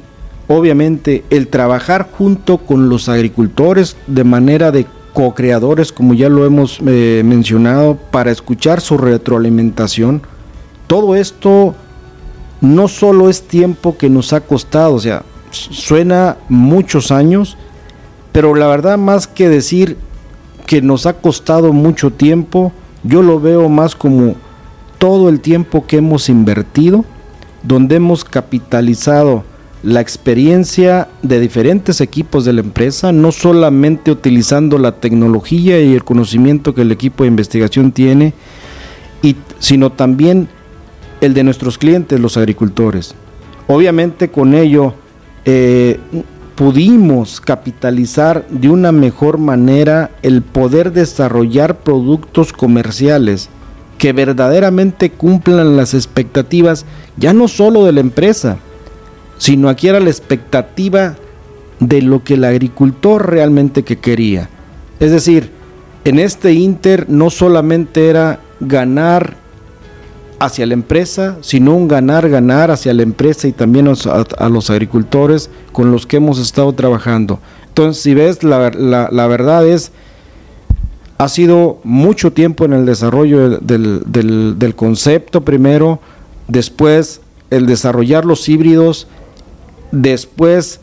obviamente, 0.48 1.24
el 1.30 1.48
trabajar 1.48 2.08
junto 2.10 2.58
con 2.58 2.88
los 2.88 3.08
agricultores 3.08 3.96
de 4.06 4.24
manera 4.24 4.72
de 4.72 4.86
co-creadores, 5.12 5.92
como 5.92 6.14
ya 6.14 6.28
lo 6.28 6.46
hemos 6.46 6.80
eh, 6.86 7.22
mencionado, 7.24 7.96
para 8.10 8.30
escuchar 8.30 8.80
su 8.80 8.98
retroalimentación. 8.98 10.22
Todo 10.86 11.14
esto 11.14 11.74
no 12.60 12.88
solo 12.88 13.28
es 13.28 13.42
tiempo 13.42 13.96
que 13.96 14.08
nos 14.08 14.32
ha 14.32 14.40
costado, 14.40 14.94
o 14.94 14.98
sea, 14.98 15.22
suena 15.50 16.36
muchos 16.48 17.10
años, 17.10 17.56
pero 18.32 18.54
la 18.54 18.66
verdad 18.66 18.98
más 18.98 19.26
que 19.26 19.48
decir 19.48 19.96
que 20.66 20.82
nos 20.82 21.06
ha 21.06 21.14
costado 21.14 21.72
mucho 21.72 22.10
tiempo, 22.10 22.72
yo 23.02 23.22
lo 23.22 23.40
veo 23.40 23.68
más 23.68 23.94
como 23.94 24.34
todo 24.98 25.28
el 25.28 25.40
tiempo 25.40 25.86
que 25.86 25.98
hemos 25.98 26.28
invertido, 26.28 27.04
donde 27.62 27.96
hemos 27.96 28.24
capitalizado 28.24 29.44
la 29.82 30.00
experiencia 30.00 31.08
de 31.22 31.38
diferentes 31.40 32.00
equipos 32.00 32.44
de 32.44 32.52
la 32.52 32.60
empresa, 32.60 33.12
no 33.12 33.32
solamente 33.32 34.10
utilizando 34.10 34.78
la 34.78 34.92
tecnología 34.92 35.80
y 35.80 35.94
el 35.94 36.04
conocimiento 36.04 36.74
que 36.74 36.82
el 36.82 36.92
equipo 36.92 37.22
de 37.22 37.28
investigación 37.28 37.92
tiene, 37.92 38.34
y, 39.22 39.36
sino 39.58 39.90
también 39.90 40.48
el 41.20 41.34
de 41.34 41.44
nuestros 41.44 41.78
clientes, 41.78 42.18
los 42.18 42.36
agricultores. 42.36 43.14
Obviamente 43.66 44.30
con 44.30 44.54
ello 44.54 44.94
eh, 45.44 46.00
pudimos 46.54 47.40
capitalizar 47.40 48.46
de 48.48 48.68
una 48.68 48.90
mejor 48.90 49.38
manera 49.38 50.10
el 50.22 50.42
poder 50.42 50.92
desarrollar 50.92 51.78
productos 51.78 52.52
comerciales 52.52 53.48
que 53.98 54.12
verdaderamente 54.12 55.10
cumplan 55.10 55.76
las 55.76 55.94
expectativas 55.94 56.86
ya 57.16 57.32
no 57.32 57.48
solo 57.48 57.84
de 57.84 57.92
la 57.92 58.00
empresa, 58.00 58.58
sino 59.38 59.68
aquí 59.68 59.88
era 59.88 60.00
la 60.00 60.10
expectativa 60.10 61.16
de 61.80 62.02
lo 62.02 62.24
que 62.24 62.34
el 62.34 62.44
agricultor 62.44 63.30
realmente 63.30 63.84
que 63.84 63.98
quería. 63.98 64.48
Es 65.00 65.12
decir, 65.12 65.50
en 66.04 66.18
este 66.18 66.52
Inter 66.52 67.06
no 67.08 67.30
solamente 67.30 68.08
era 68.08 68.40
ganar 68.60 69.36
hacia 70.40 70.66
la 70.66 70.74
empresa, 70.74 71.36
sino 71.40 71.74
un 71.74 71.88
ganar-ganar 71.88 72.70
hacia 72.70 72.94
la 72.94 73.02
empresa 73.02 73.48
y 73.48 73.52
también 73.52 73.88
a, 73.88 74.48
los 74.48 74.70
agricultores 74.70 75.50
con 75.72 75.90
los 75.90 76.06
que 76.06 76.16
hemos 76.16 76.38
estado 76.38 76.72
trabajando. 76.72 77.40
Entonces, 77.68 78.02
si 78.02 78.14
ves, 78.14 78.44
la, 78.44 78.70
la, 78.70 79.26
verdad 79.26 79.66
es, 79.66 79.92
ha 81.18 81.28
sido 81.28 81.78
mucho 81.82 82.32
tiempo 82.32 82.64
en 82.64 82.72
el 82.72 82.86
desarrollo 82.86 83.58
del, 83.58 84.02
del 84.58 84.74
concepto 84.76 85.44
primero, 85.44 86.00
después 86.46 87.20
el 87.50 87.66
desarrollar 87.66 88.24
los 88.24 88.48
híbridos, 88.48 89.08
después 89.92 90.80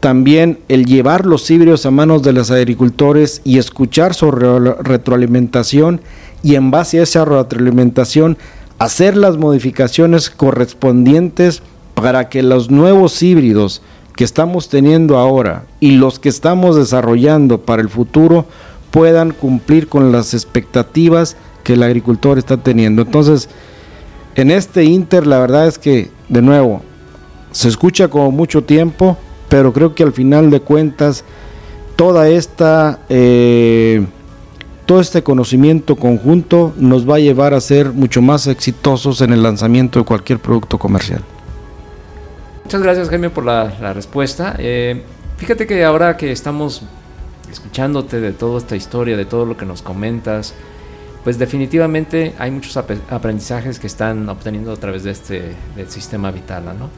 también 0.00 0.58
el 0.68 0.84
llevar 0.84 1.24
los 1.24 1.50
híbridos 1.50 1.86
a 1.86 1.90
manos 1.90 2.22
de 2.22 2.34
los 2.34 2.50
agricultores 2.50 3.40
y 3.42 3.58
escuchar 3.58 4.12
su 4.12 4.30
retroalimentación 4.30 6.02
y 6.42 6.56
en 6.56 6.70
base 6.70 7.00
a 7.00 7.04
esa 7.04 7.24
retroalimentación 7.24 8.36
hacer 8.78 9.16
las 9.16 9.38
modificaciones 9.38 10.28
correspondientes 10.28 11.62
para 11.94 12.28
que 12.28 12.42
los 12.42 12.70
nuevos 12.70 13.22
híbridos 13.22 13.80
que 14.14 14.24
estamos 14.24 14.68
teniendo 14.68 15.16
ahora 15.16 15.64
y 15.80 15.92
los 15.92 16.18
que 16.18 16.28
estamos 16.28 16.76
desarrollando 16.76 17.62
para 17.62 17.82
el 17.82 17.88
futuro 17.88 18.46
puedan 18.90 19.30
cumplir 19.30 19.88
con 19.88 20.12
las 20.12 20.34
expectativas 20.34 21.36
que 21.62 21.72
el 21.72 21.82
agricultor 21.82 22.38
está 22.38 22.58
teniendo. 22.58 23.02
Entonces, 23.02 23.48
en 24.34 24.50
este 24.50 24.84
Inter 24.84 25.26
la 25.26 25.38
verdad 25.38 25.66
es 25.66 25.78
que, 25.78 26.10
de 26.28 26.42
nuevo, 26.42 26.82
se 27.54 27.68
escucha 27.68 28.08
como 28.08 28.32
mucho 28.32 28.64
tiempo, 28.64 29.16
pero 29.48 29.72
creo 29.72 29.94
que 29.94 30.02
al 30.02 30.12
final 30.12 30.50
de 30.50 30.60
cuentas, 30.60 31.24
toda 31.96 32.28
esta... 32.28 32.98
Eh, 33.08 34.04
todo 34.86 35.00
este 35.00 35.22
conocimiento 35.22 35.96
conjunto 35.96 36.74
nos 36.76 37.08
va 37.08 37.16
a 37.16 37.18
llevar 37.18 37.54
a 37.54 37.60
ser 37.62 37.90
mucho 37.90 38.20
más 38.20 38.46
exitosos 38.48 39.22
en 39.22 39.32
el 39.32 39.42
lanzamiento 39.42 39.98
de 39.98 40.04
cualquier 40.04 40.40
producto 40.40 40.78
comercial. 40.78 41.22
Muchas 42.64 42.82
gracias 42.82 43.08
Jaime 43.08 43.30
por 43.30 43.46
la, 43.46 43.94
respuesta. 43.94 44.56
Eh, 44.58 45.02
fíjate 45.38 45.66
que 45.66 45.82
ahora 45.84 46.18
que 46.18 46.32
estamos 46.32 46.82
escuchándote 47.50 48.20
de 48.20 48.32
toda 48.32 48.58
esta 48.58 48.76
historia, 48.76 49.16
de 49.16 49.24
todo 49.24 49.46
lo 49.46 49.56
que 49.56 49.64
nos 49.64 49.80
comentas, 49.80 50.52
pues 51.22 51.38
definitivamente 51.38 52.34
hay 52.38 52.50
muchos 52.50 52.76
aprendizajes 52.76 53.78
que 53.78 53.86
están 53.86 54.28
obteniendo 54.28 54.70
a 54.70 54.76
través 54.76 55.02
de 55.04 55.12
este 55.12 55.54
del 55.76 55.88
sistema 55.88 56.30
Vitala, 56.30 56.74
¿no? 56.74 56.90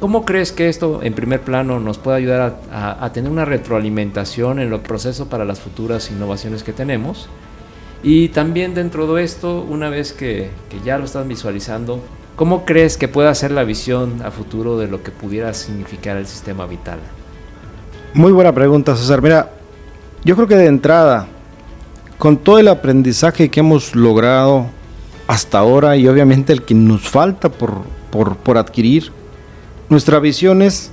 ¿Cómo 0.00 0.24
crees 0.24 0.50
que 0.50 0.70
esto, 0.70 1.00
en 1.02 1.12
primer 1.12 1.42
plano, 1.42 1.78
nos 1.78 1.98
puede 1.98 2.16
ayudar 2.16 2.58
a, 2.72 3.12
tener 3.12 3.30
una 3.30 3.44
retroalimentación 3.44 4.58
en 4.58 4.72
el 4.72 4.80
proceso 4.80 5.28
para 5.28 5.44
las 5.44 5.60
futuras 5.60 6.10
innovaciones 6.10 6.62
que 6.62 6.72
tenemos? 6.72 7.28
Y 8.02 8.30
también 8.30 8.72
dentro 8.72 9.12
de 9.12 9.22
esto, 9.22 9.60
una 9.60 9.90
vez 9.90 10.14
que, 10.14 10.52
ya 10.86 10.96
lo 10.96 11.04
estás 11.04 11.28
visualizando, 11.28 12.00
¿cómo 12.34 12.64
crees 12.64 12.96
que 12.96 13.08
pueda 13.08 13.34
ser 13.34 13.50
la 13.50 13.62
visión 13.62 14.22
a 14.24 14.30
futuro 14.30 14.78
de 14.78 14.88
lo 14.88 15.02
que 15.02 15.10
pudiera 15.10 15.52
significar 15.52 16.16
el 16.16 16.26
sistema 16.26 16.64
vital? 16.64 16.98
Muy 18.14 18.32
buena 18.32 18.54
pregunta, 18.54 18.96
César. 18.96 19.20
Mira, 19.20 19.50
yo 20.24 20.34
creo 20.34 20.48
que 20.48 20.56
de 20.56 20.66
entrada, 20.66 21.26
con 22.16 22.38
todo 22.38 22.58
el 22.58 22.68
aprendizaje 22.68 23.50
que 23.50 23.60
hemos 23.60 23.94
logrado 23.94 24.64
hasta 25.26 25.58
ahora 25.58 25.98
y 25.98 26.08
obviamente 26.08 26.54
el 26.54 26.62
que 26.62 26.72
nos 26.72 27.02
falta 27.02 27.50
por, 27.50 27.82
por, 28.10 28.36
por 28.36 28.56
adquirir, 28.56 29.12
Nuestra 29.90 30.20
visión 30.20 30.62
es 30.62 30.92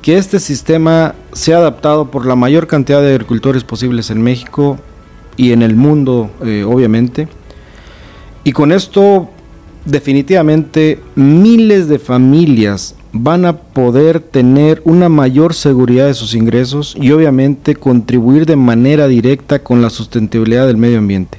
que 0.00 0.16
este 0.16 0.40
sistema 0.40 1.14
sea 1.34 1.58
adaptado 1.58 2.10
por 2.10 2.24
la 2.24 2.36
mayor 2.36 2.66
cantidad 2.66 3.02
de 3.02 3.10
agricultores 3.10 3.64
posibles 3.64 4.08
en 4.08 4.22
México 4.22 4.78
y 5.36 5.52
en 5.52 5.60
el 5.60 5.76
mundo, 5.76 6.30
eh, 6.42 6.64
obviamente. 6.66 7.28
Y 8.42 8.52
con 8.52 8.72
esto, 8.72 9.28
definitivamente, 9.84 11.00
miles 11.16 11.86
de 11.88 11.98
familias 11.98 12.94
van 13.12 13.44
a 13.44 13.58
poder 13.58 14.20
tener 14.20 14.80
una 14.86 15.10
mayor 15.10 15.52
seguridad 15.52 16.06
de 16.06 16.14
sus 16.14 16.34
ingresos 16.34 16.96
y 16.98 17.10
obviamente 17.12 17.74
contribuir 17.74 18.46
de 18.46 18.56
manera 18.56 19.06
directa 19.06 19.58
con 19.58 19.82
la 19.82 19.90
sustentabilidad 19.90 20.66
del 20.66 20.78
medio 20.78 20.96
ambiente. 20.96 21.38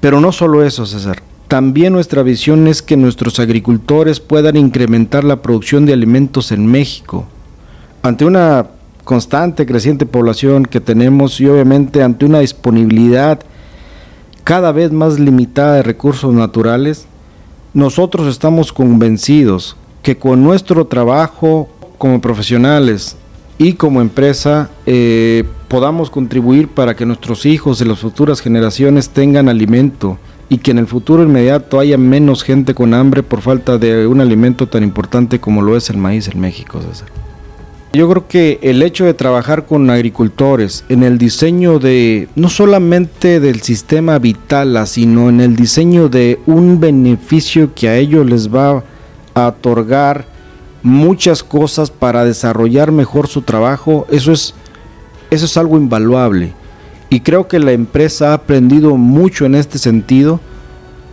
Pero 0.00 0.22
no 0.22 0.32
solo 0.32 0.64
eso, 0.64 0.86
César. 0.86 1.22
También 1.52 1.92
nuestra 1.92 2.22
visión 2.22 2.66
es 2.66 2.80
que 2.80 2.96
nuestros 2.96 3.38
agricultores 3.38 4.20
puedan 4.20 4.56
incrementar 4.56 5.22
la 5.22 5.42
producción 5.42 5.84
de 5.84 5.92
alimentos 5.92 6.50
en 6.50 6.64
México. 6.64 7.26
Ante 8.00 8.24
una 8.24 8.68
constante, 9.04 9.66
creciente 9.66 10.06
población 10.06 10.64
que 10.64 10.80
tenemos 10.80 11.38
y 11.42 11.48
obviamente 11.48 12.02
ante 12.02 12.24
una 12.24 12.38
disponibilidad 12.38 13.40
cada 14.44 14.72
vez 14.72 14.92
más 14.92 15.20
limitada 15.20 15.74
de 15.74 15.82
recursos 15.82 16.32
naturales, 16.32 17.04
nosotros 17.74 18.28
estamos 18.28 18.72
convencidos 18.72 19.76
que 20.02 20.16
con 20.16 20.42
nuestro 20.42 20.86
trabajo 20.86 21.68
como 21.98 22.22
profesionales 22.22 23.18
y 23.58 23.74
como 23.74 24.00
empresa 24.00 24.70
eh, 24.86 25.44
podamos 25.68 26.08
contribuir 26.08 26.68
para 26.68 26.96
que 26.96 27.04
nuestros 27.04 27.44
hijos 27.44 27.78
y 27.82 27.84
las 27.84 27.98
futuras 27.98 28.40
generaciones 28.40 29.10
tengan 29.10 29.50
alimento 29.50 30.16
y 30.52 30.58
que 30.58 30.70
en 30.70 30.78
el 30.78 30.86
futuro 30.86 31.22
inmediato 31.22 31.80
haya 31.80 31.96
menos 31.96 32.42
gente 32.42 32.74
con 32.74 32.92
hambre 32.92 33.22
por 33.22 33.40
falta 33.40 33.78
de 33.78 34.06
un 34.06 34.20
alimento 34.20 34.68
tan 34.68 34.82
importante 34.82 35.40
como 35.40 35.62
lo 35.62 35.78
es 35.78 35.88
el 35.88 35.96
maíz 35.96 36.28
en 36.28 36.38
México. 36.40 36.78
Yo 37.94 38.06
creo 38.10 38.28
que 38.28 38.58
el 38.60 38.82
hecho 38.82 39.06
de 39.06 39.14
trabajar 39.14 39.64
con 39.64 39.88
agricultores 39.88 40.84
en 40.90 41.04
el 41.04 41.16
diseño 41.16 41.78
de 41.78 42.28
no 42.34 42.50
solamente 42.50 43.40
del 43.40 43.62
sistema 43.62 44.18
Vitala, 44.18 44.84
sino 44.84 45.30
en 45.30 45.40
el 45.40 45.56
diseño 45.56 46.10
de 46.10 46.38
un 46.44 46.80
beneficio 46.80 47.72
que 47.74 47.88
a 47.88 47.96
ellos 47.96 48.26
les 48.26 48.54
va 48.54 48.84
a 49.32 49.46
otorgar 49.46 50.26
muchas 50.82 51.42
cosas 51.42 51.90
para 51.90 52.26
desarrollar 52.26 52.92
mejor 52.92 53.26
su 53.26 53.40
trabajo, 53.40 54.06
eso 54.10 54.32
es, 54.32 54.52
eso 55.30 55.46
es 55.46 55.56
algo 55.56 55.78
invaluable. 55.78 56.52
Y 57.12 57.20
creo 57.20 57.46
que 57.46 57.58
la 57.58 57.72
empresa 57.72 58.30
ha 58.30 58.34
aprendido 58.34 58.96
mucho 58.96 59.44
en 59.44 59.54
este 59.54 59.76
sentido. 59.76 60.40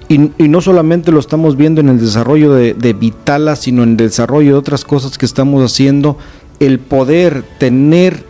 Y, 0.08 0.18
no 0.18 0.62
solamente 0.62 1.12
lo 1.12 1.20
estamos 1.20 1.58
viendo 1.58 1.82
en 1.82 1.90
el 1.90 2.00
desarrollo 2.00 2.54
de, 2.54 2.94
Vitala, 2.94 3.58
sino 3.58 3.84
en 3.84 3.90
el 3.90 3.98
desarrollo 3.98 4.54
de 4.54 4.60
otras 4.60 4.86
cosas 4.86 5.18
que 5.18 5.26
estamos 5.26 5.62
haciendo. 5.62 6.18
El 6.62 6.80
poder 6.80 7.44
tener 7.58 8.24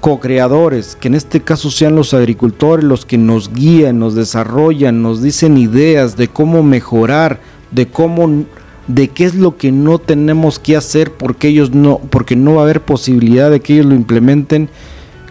co-creadores, 0.00 0.96
que 0.96 1.06
en 1.06 1.14
este 1.14 1.42
caso 1.42 1.70
sean 1.70 1.94
los 1.94 2.12
agricultores 2.12 2.84
los 2.84 3.06
que 3.06 3.18
nos 3.18 3.52
guían, 3.52 4.00
nos 4.00 4.16
desarrollan, 4.16 5.00
nos 5.00 5.22
dicen 5.22 5.58
ideas 5.58 6.16
de 6.16 6.26
cómo 6.26 6.64
mejorar, 6.64 7.38
de 7.70 7.86
cómo 7.86 8.46
de 8.88 9.06
qué 9.06 9.26
es 9.26 9.36
lo 9.36 9.56
que 9.56 9.70
no 9.70 10.00
tenemos 10.00 10.58
que 10.58 10.76
hacer 10.76 11.12
porque 11.12 11.46
ellos 11.46 11.70
no 11.70 12.00
porque 12.10 12.34
no 12.34 12.56
va 12.56 12.62
a 12.62 12.64
haber 12.64 12.80
posibilidad 12.80 13.48
de 13.48 13.60
que 13.60 13.74
ellos 13.74 13.86
lo 13.86 13.94
implementen 13.94 14.68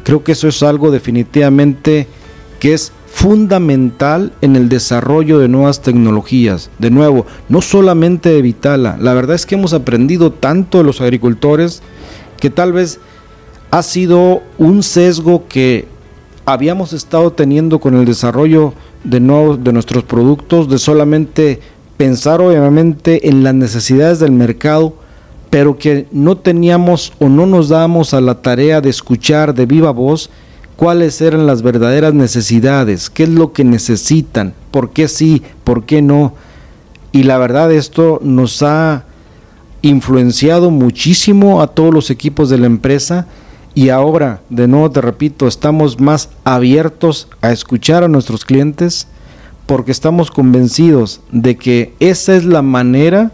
creo 0.03 0.23
que 0.23 0.33
eso 0.33 0.47
es 0.47 0.63
algo 0.63 0.91
definitivamente 0.91 2.07
que 2.59 2.73
es 2.73 2.91
fundamental 3.07 4.31
en 4.41 4.55
el 4.55 4.69
desarrollo 4.69 5.39
de 5.39 5.49
nuevas 5.49 5.81
tecnologías. 5.81 6.69
De 6.79 6.91
nuevo 6.91 7.25
no 7.49 7.61
solamente 7.61 8.29
de 8.29 8.41
Vitala. 8.41 8.97
La 8.99 9.13
verdad 9.13 9.35
es 9.35 9.45
que 9.45 9.55
hemos 9.55 9.73
aprendido 9.73 10.31
tanto 10.31 10.77
de 10.77 10.83
los 10.83 11.01
agricultores 11.01 11.81
que 12.39 12.49
tal 12.49 12.71
vez 12.71 12.99
ha 13.69 13.83
sido 13.83 14.41
un 14.57 14.83
sesgo 14.83 15.47
que 15.47 15.87
habíamos 16.45 16.93
estado 16.93 17.31
teniendo 17.31 17.79
con 17.79 17.95
el 17.95 18.05
desarrollo 18.05 18.73
de 19.03 19.19
nuevos 19.19 19.63
de 19.63 19.73
nuestros 19.73 20.03
productos 20.03 20.69
de 20.69 20.77
solamente 20.77 21.59
pensar 21.97 22.41
obviamente 22.41 23.29
en 23.29 23.43
las 23.43 23.53
necesidades 23.53 24.19
del 24.19 24.31
mercado, 24.31 24.95
pero 25.51 25.77
que 25.77 26.07
no 26.11 26.37
teníamos 26.37 27.13
o 27.19 27.29
no 27.29 27.45
nos 27.45 27.69
dábamos 27.69 28.15
a 28.15 28.21
la 28.21 28.41
tarea 28.41 28.81
de 28.81 28.89
escuchar 28.89 29.53
de 29.53 29.67
viva 29.67 29.91
voz 29.91 30.31
cuáles 30.77 31.21
eran 31.21 31.45
las 31.45 31.61
verdaderas 31.61 32.15
necesidades, 32.15 33.11
qué 33.11 33.23
es 33.23 33.29
lo 33.29 33.53
que 33.53 33.63
necesitan, 33.63 34.55
por 34.71 34.89
qué 34.89 35.07
sí, 35.07 35.43
por 35.63 35.85
qué 35.85 36.01
no. 36.01 36.33
Y 37.11 37.23
la 37.23 37.37
verdad 37.37 37.71
esto 37.71 38.19
nos 38.23 38.63
ha 38.63 39.03
influenciado 39.83 40.71
muchísimo 40.71 41.61
a 41.61 41.67
todos 41.67 41.93
los 41.93 42.09
equipos 42.09 42.49
de 42.49 42.57
la 42.57 42.67
empresa 42.67 43.27
y 43.73 43.89
ahora, 43.89 44.41
de 44.49 44.67
nuevo 44.67 44.89
te 44.89 45.01
repito, 45.01 45.47
estamos 45.47 45.99
más 45.99 46.29
abiertos 46.43 47.27
a 47.41 47.51
escuchar 47.51 48.03
a 48.03 48.07
nuestros 48.07 48.45
clientes, 48.45 49.07
porque 49.65 49.91
estamos 49.91 50.31
convencidos 50.31 51.21
de 51.31 51.57
que 51.57 51.93
esa 51.99 52.35
es 52.35 52.43
la 52.43 52.61
manera, 52.61 53.31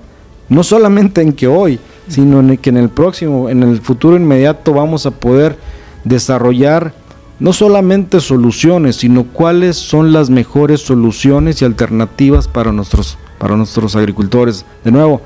no 0.49 0.63
solamente 0.63 1.21
en 1.21 1.34
que 1.34 1.47
hoy, 1.47 1.80
sino 2.08 2.39
en 2.39 2.58
que 2.58 2.70
en 2.70 2.78
el 2.78 2.89
próximo, 2.89 3.50
en 3.50 3.63
el 3.63 3.82
futuro 3.82 4.15
inmediato 4.15 4.74
vamos 4.74 5.06
a 5.06 5.12
poder 5.12 5.58
desarrollar 6.04 6.93
no 7.39 7.54
solamente 7.54 8.20
soluciones, 8.20 8.96
sino 8.96 9.26
cuáles 9.26 9.78
son 9.78 10.12
las 10.12 10.30
mejores 10.30 10.82
soluciones 10.82 11.62
y 11.62 11.65
alternativas 11.65 12.48
para 12.48 12.72
nuestros, 12.72 13.17
para 13.38 13.56
nuestros 13.56 13.96
agricultores. 13.96 14.65
De 14.84 14.91
nuevo, 14.91 15.22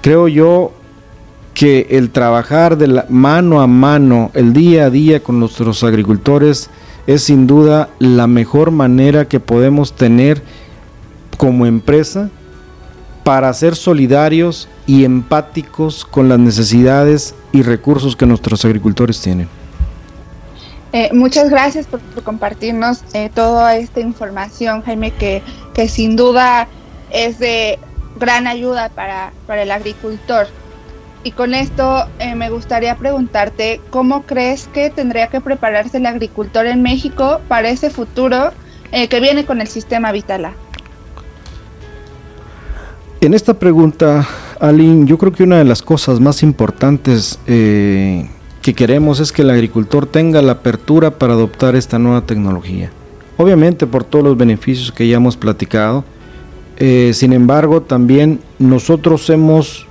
creo 0.00 0.26
yo 0.26 0.72
que 1.54 1.86
el 1.90 2.10
trabajar 2.10 2.76
de 2.76 2.88
la 2.88 3.06
mano 3.08 3.60
a 3.60 3.66
mano, 3.66 4.30
el 4.34 4.52
día 4.52 4.86
a 4.86 4.90
día 4.90 5.22
con 5.22 5.38
nuestros 5.38 5.84
agricultores, 5.84 6.70
es 7.06 7.22
sin 7.22 7.46
duda 7.46 7.90
la 7.98 8.26
mejor 8.26 8.70
manera 8.70 9.26
que 9.26 9.40
podemos 9.40 9.92
tener 9.92 10.42
como 11.36 11.66
empresa 11.66 12.30
para 13.24 13.52
ser 13.52 13.76
solidarios 13.76 14.68
y 14.86 15.04
empáticos 15.04 16.04
con 16.04 16.28
las 16.28 16.38
necesidades 16.38 17.34
y 17.52 17.62
recursos 17.62 18.16
que 18.16 18.26
nuestros 18.26 18.64
agricultores 18.64 19.20
tienen. 19.20 19.48
Eh, 20.92 21.10
muchas 21.12 21.48
gracias 21.48 21.86
por, 21.86 22.00
compartirnos 22.22 23.02
eh, 23.14 23.30
toda 23.34 23.76
esta 23.76 24.00
información, 24.00 24.82
Jaime, 24.82 25.10
que, 25.12 25.42
que 25.72 25.88
sin 25.88 26.16
duda 26.16 26.68
es 27.10 27.38
de 27.38 27.78
gran 28.18 28.46
ayuda 28.46 28.90
para, 28.90 29.32
para 29.46 29.62
el 29.62 29.70
agricultor. 29.70 30.48
Y 31.24 31.30
con 31.30 31.54
esto 31.54 32.06
eh, 32.18 32.34
me 32.34 32.50
gustaría 32.50 32.96
preguntarte, 32.96 33.80
¿cómo 33.90 34.22
crees 34.22 34.68
que 34.68 34.90
tendría 34.90 35.28
que 35.28 35.40
prepararse 35.40 35.96
el 35.96 36.06
agricultor 36.06 36.66
en 36.66 36.82
México 36.82 37.40
para 37.48 37.70
ese 37.70 37.88
futuro 37.88 38.52
que 39.08 39.20
viene 39.20 39.46
con 39.46 39.62
el 39.62 39.68
sistema 39.68 40.12
Vitala? 40.12 40.52
En 43.22 43.34
esta 43.34 43.54
pregunta, 43.54 44.26
Aline, 44.58 45.06
yo 45.06 45.16
creo 45.16 45.30
que 45.30 45.44
una 45.44 45.58
de 45.58 45.64
las 45.64 45.80
cosas 45.80 46.18
más 46.18 46.42
importantes 46.42 47.38
eh, 47.46 48.28
que 48.62 48.74
queremos 48.74 49.20
es 49.20 49.30
que 49.30 49.42
el 49.42 49.50
agricultor 49.50 50.06
tenga 50.06 50.42
la 50.42 50.54
apertura 50.54 51.20
para 51.20 51.34
adoptar 51.34 51.76
esta 51.76 52.00
nueva 52.00 52.26
tecnología. 52.26 52.90
Obviamente 53.36 53.86
por 53.86 54.02
todos 54.02 54.24
los 54.24 54.36
beneficios 54.36 54.90
que 54.90 55.06
ya 55.06 55.18
hemos 55.18 55.36
platicado, 55.36 56.04
sin 57.12 57.32
embargo 57.32 57.82
también 57.82 58.40
nosotros 58.58 59.30
hemos 59.30 59.86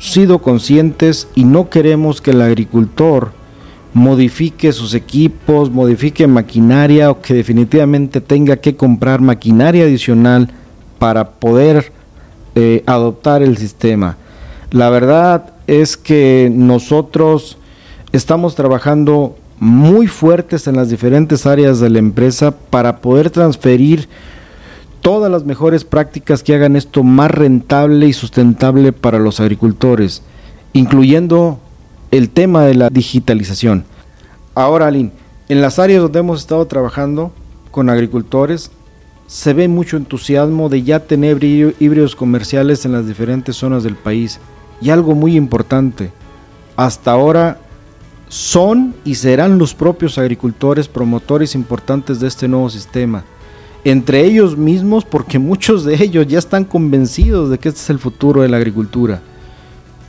sido 0.00 0.40
conscientes 0.40 1.28
y 1.36 1.44
no 1.44 1.70
queremos 1.70 2.20
que 2.20 2.32
el 2.32 2.42
agricultor 2.42 3.30
modifique 3.94 4.72
sus 4.72 4.94
equipos, 4.94 5.70
modifique 5.70 6.26
maquinaria 6.26 7.12
o 7.12 7.20
que 7.20 7.32
definitivamente 7.32 8.20
tenga 8.20 8.56
que 8.56 8.74
comprar 8.74 9.20
maquinaria 9.20 9.84
adicional 9.84 10.50
para 10.98 11.30
poder 11.30 12.01
eh, 12.54 12.82
adoptar 12.86 13.42
el 13.42 13.56
sistema. 13.56 14.16
La 14.70 14.90
verdad 14.90 15.54
es 15.66 15.96
que 15.96 16.50
nosotros 16.52 17.58
estamos 18.12 18.54
trabajando 18.54 19.36
muy 19.58 20.06
fuertes 20.06 20.66
en 20.66 20.76
las 20.76 20.90
diferentes 20.90 21.46
áreas 21.46 21.78
de 21.78 21.90
la 21.90 21.98
empresa 21.98 22.50
para 22.50 22.98
poder 22.98 23.30
transferir 23.30 24.08
todas 25.02 25.30
las 25.30 25.44
mejores 25.44 25.84
prácticas 25.84 26.42
que 26.42 26.54
hagan 26.54 26.76
esto 26.76 27.02
más 27.02 27.30
rentable 27.30 28.06
y 28.06 28.12
sustentable 28.12 28.92
para 28.92 29.18
los 29.18 29.40
agricultores, 29.40 30.22
incluyendo 30.72 31.58
el 32.10 32.30
tema 32.30 32.62
de 32.62 32.74
la 32.74 32.90
digitalización. 32.90 33.84
Ahora, 34.54 34.86
Aline, 34.86 35.12
en 35.48 35.60
las 35.60 35.78
áreas 35.78 36.02
donde 36.02 36.20
hemos 36.20 36.40
estado 36.40 36.66
trabajando 36.66 37.32
con 37.70 37.90
agricultores, 37.90 38.70
se 39.32 39.54
ve 39.54 39.66
mucho 39.66 39.96
entusiasmo 39.96 40.68
de 40.68 40.82
ya 40.82 41.00
tener 41.00 41.42
híbridos 41.42 42.14
comerciales 42.14 42.84
en 42.84 42.92
las 42.92 43.06
diferentes 43.06 43.56
zonas 43.56 43.82
del 43.82 43.96
país. 43.96 44.38
Y 44.82 44.90
algo 44.90 45.14
muy 45.14 45.36
importante, 45.36 46.12
hasta 46.76 47.12
ahora 47.12 47.58
son 48.28 48.94
y 49.06 49.14
serán 49.14 49.56
los 49.56 49.72
propios 49.72 50.18
agricultores 50.18 50.86
promotores 50.86 51.54
importantes 51.54 52.20
de 52.20 52.28
este 52.28 52.46
nuevo 52.46 52.68
sistema 52.68 53.24
entre 53.84 54.22
ellos 54.22 54.54
mismos 54.58 55.06
porque 55.06 55.38
muchos 55.38 55.84
de 55.84 55.94
ellos 55.94 56.26
ya 56.26 56.38
están 56.38 56.66
convencidos 56.66 57.48
de 57.48 57.58
que 57.58 57.70
este 57.70 57.80
es 57.80 57.90
el 57.90 57.98
futuro 57.98 58.42
de 58.42 58.50
la 58.50 58.58
agricultura. 58.58 59.22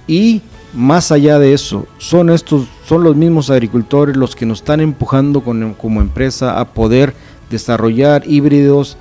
Y 0.05 0.41
más 0.73 1.13
allá 1.13 1.39
de 1.39 1.53
eso, 1.53 1.88
son 1.97 2.29
estos, 2.29 2.67
son 2.86 3.05
los 3.05 3.15
mismos 3.15 3.49
agricultores 3.49 4.17
los 4.17 4.36
que 4.36 4.45
nos 4.45 4.59
están 4.59 4.81
empujando 4.81 5.41
como 5.41 6.01
empresa 6.01 6.59
a 6.59 6.73
poder 6.73 7.13
desarrollar 7.49 8.23
híbridos 8.27 8.97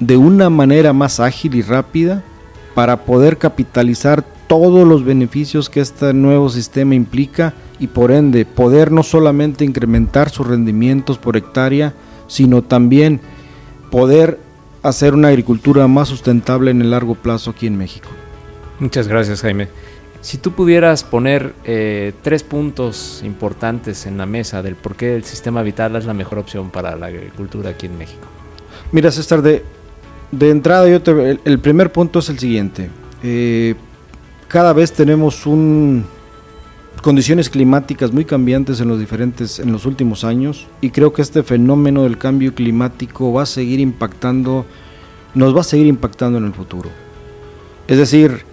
de 0.00 0.16
una 0.16 0.50
manera 0.50 0.92
más 0.92 1.20
ágil 1.20 1.54
y 1.54 1.62
rápida 1.62 2.22
para 2.74 3.04
poder 3.04 3.38
capitalizar 3.38 4.24
todos 4.46 4.86
los 4.86 5.04
beneficios 5.04 5.70
que 5.70 5.80
este 5.80 6.12
nuevo 6.12 6.48
sistema 6.50 6.94
implica 6.94 7.54
y 7.80 7.88
por 7.88 8.10
ende 8.10 8.44
poder 8.44 8.92
no 8.92 9.02
solamente 9.02 9.64
incrementar 9.64 10.30
sus 10.30 10.46
rendimientos 10.46 11.18
por 11.18 11.36
hectárea, 11.36 11.94
sino 12.28 12.62
también 12.62 13.20
poder 13.90 14.38
hacer 14.82 15.14
una 15.14 15.28
agricultura 15.28 15.88
más 15.88 16.08
sustentable 16.08 16.70
en 16.70 16.80
el 16.80 16.90
largo 16.90 17.14
plazo 17.14 17.50
aquí 17.50 17.66
en 17.66 17.76
México. 17.76 18.08
Muchas 18.78 19.08
gracias 19.08 19.40
Jaime. 19.40 19.68
Si 20.20 20.38
tú 20.38 20.52
pudieras 20.52 21.04
poner 21.04 21.54
eh, 21.64 22.12
tres 22.22 22.42
puntos 22.42 23.22
importantes 23.24 24.06
en 24.06 24.18
la 24.18 24.26
mesa 24.26 24.62
del 24.62 24.74
por 24.74 24.96
qué 24.96 25.14
el 25.14 25.24
sistema 25.24 25.62
vital 25.62 25.96
es 25.96 26.04
la 26.04 26.14
mejor 26.14 26.38
opción 26.38 26.70
para 26.70 26.96
la 26.96 27.06
agricultura 27.06 27.70
aquí 27.70 27.86
en 27.86 27.96
México. 27.96 28.26
Mira, 28.92 29.10
César, 29.10 29.42
de, 29.42 29.64
de 30.32 30.50
entrada 30.50 30.88
yo 30.88 31.00
el, 31.44 31.58
primer 31.58 31.92
punto 31.92 32.18
es 32.18 32.28
el 32.28 32.38
siguiente. 32.38 32.90
Eh, 33.22 33.74
cada 34.48 34.72
vez 34.72 34.92
tenemos 34.92 35.46
un, 35.46 36.04
condiciones 37.02 37.50
climáticas 37.50 38.12
muy 38.12 38.24
cambiantes 38.24 38.80
en 38.80 38.88
los 38.88 38.98
diferentes 38.98 39.58
en 39.58 39.72
los 39.72 39.86
últimos 39.86 40.24
años 40.24 40.66
y 40.80 40.90
creo 40.90 41.12
que 41.12 41.22
este 41.22 41.42
fenómeno 41.42 42.02
del 42.02 42.18
cambio 42.18 42.54
climático 42.54 43.32
va 43.32 43.42
a 43.42 43.46
seguir 43.46 43.80
impactando 43.80 44.66
nos 45.34 45.54
va 45.54 45.60
a 45.60 45.64
seguir 45.64 45.86
impactando 45.86 46.38
en 46.38 46.46
el 46.46 46.52
futuro. 46.52 46.90
Es 47.86 47.98
decir, 47.98 48.44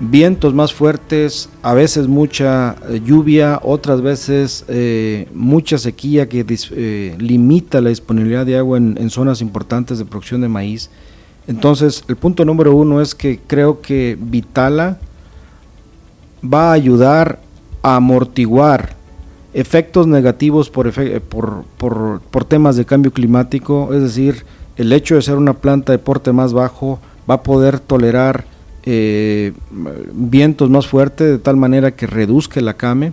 vientos 0.00 0.54
más 0.54 0.72
fuertes, 0.72 1.50
a 1.62 1.74
veces 1.74 2.08
mucha 2.08 2.74
eh, 2.88 3.02
lluvia, 3.04 3.60
otras 3.62 4.00
veces 4.00 4.64
eh, 4.68 5.28
mucha 5.34 5.76
sequía 5.76 6.28
que 6.28 6.44
eh, 6.48 7.14
limita 7.18 7.82
la 7.82 7.90
disponibilidad 7.90 8.46
de 8.46 8.56
agua 8.56 8.78
en, 8.78 9.10
zonas 9.10 9.42
importantes 9.42 9.98
de 9.98 10.06
producción 10.06 10.40
de 10.40 10.48
maíz. 10.48 10.90
Entonces, 11.46 12.02
el 12.08 12.16
punto 12.16 12.44
número 12.44 12.74
uno 12.74 13.00
es 13.00 13.14
que 13.14 13.40
creo 13.46 13.82
que 13.82 14.16
Vitala 14.18 14.98
va 16.42 16.70
a 16.70 16.72
ayudar 16.72 17.40
a 17.82 17.96
amortiguar 17.96 18.96
efectos 19.52 20.06
negativos 20.06 20.70
por, 20.70 20.92
por, 21.22 22.20
por, 22.20 22.44
temas 22.44 22.76
de 22.76 22.84
cambio 22.86 23.12
climático, 23.12 23.92
es 23.92 24.00
decir, 24.00 24.44
el 24.76 24.92
hecho 24.92 25.16
de 25.16 25.22
ser 25.22 25.36
una 25.36 25.54
planta 25.54 25.92
de 25.92 25.98
porte 25.98 26.32
más 26.32 26.52
bajo 26.52 27.00
va 27.28 27.34
a 27.34 27.42
poder 27.42 27.80
tolerar 27.80 28.44
eh, 28.92 29.52
vientos 30.12 30.68
más 30.68 30.88
fuertes 30.88 31.28
de 31.28 31.38
tal 31.38 31.56
manera 31.56 31.92
que 31.92 32.08
reduzca 32.08 32.60
la 32.60 32.74
came. 32.74 33.12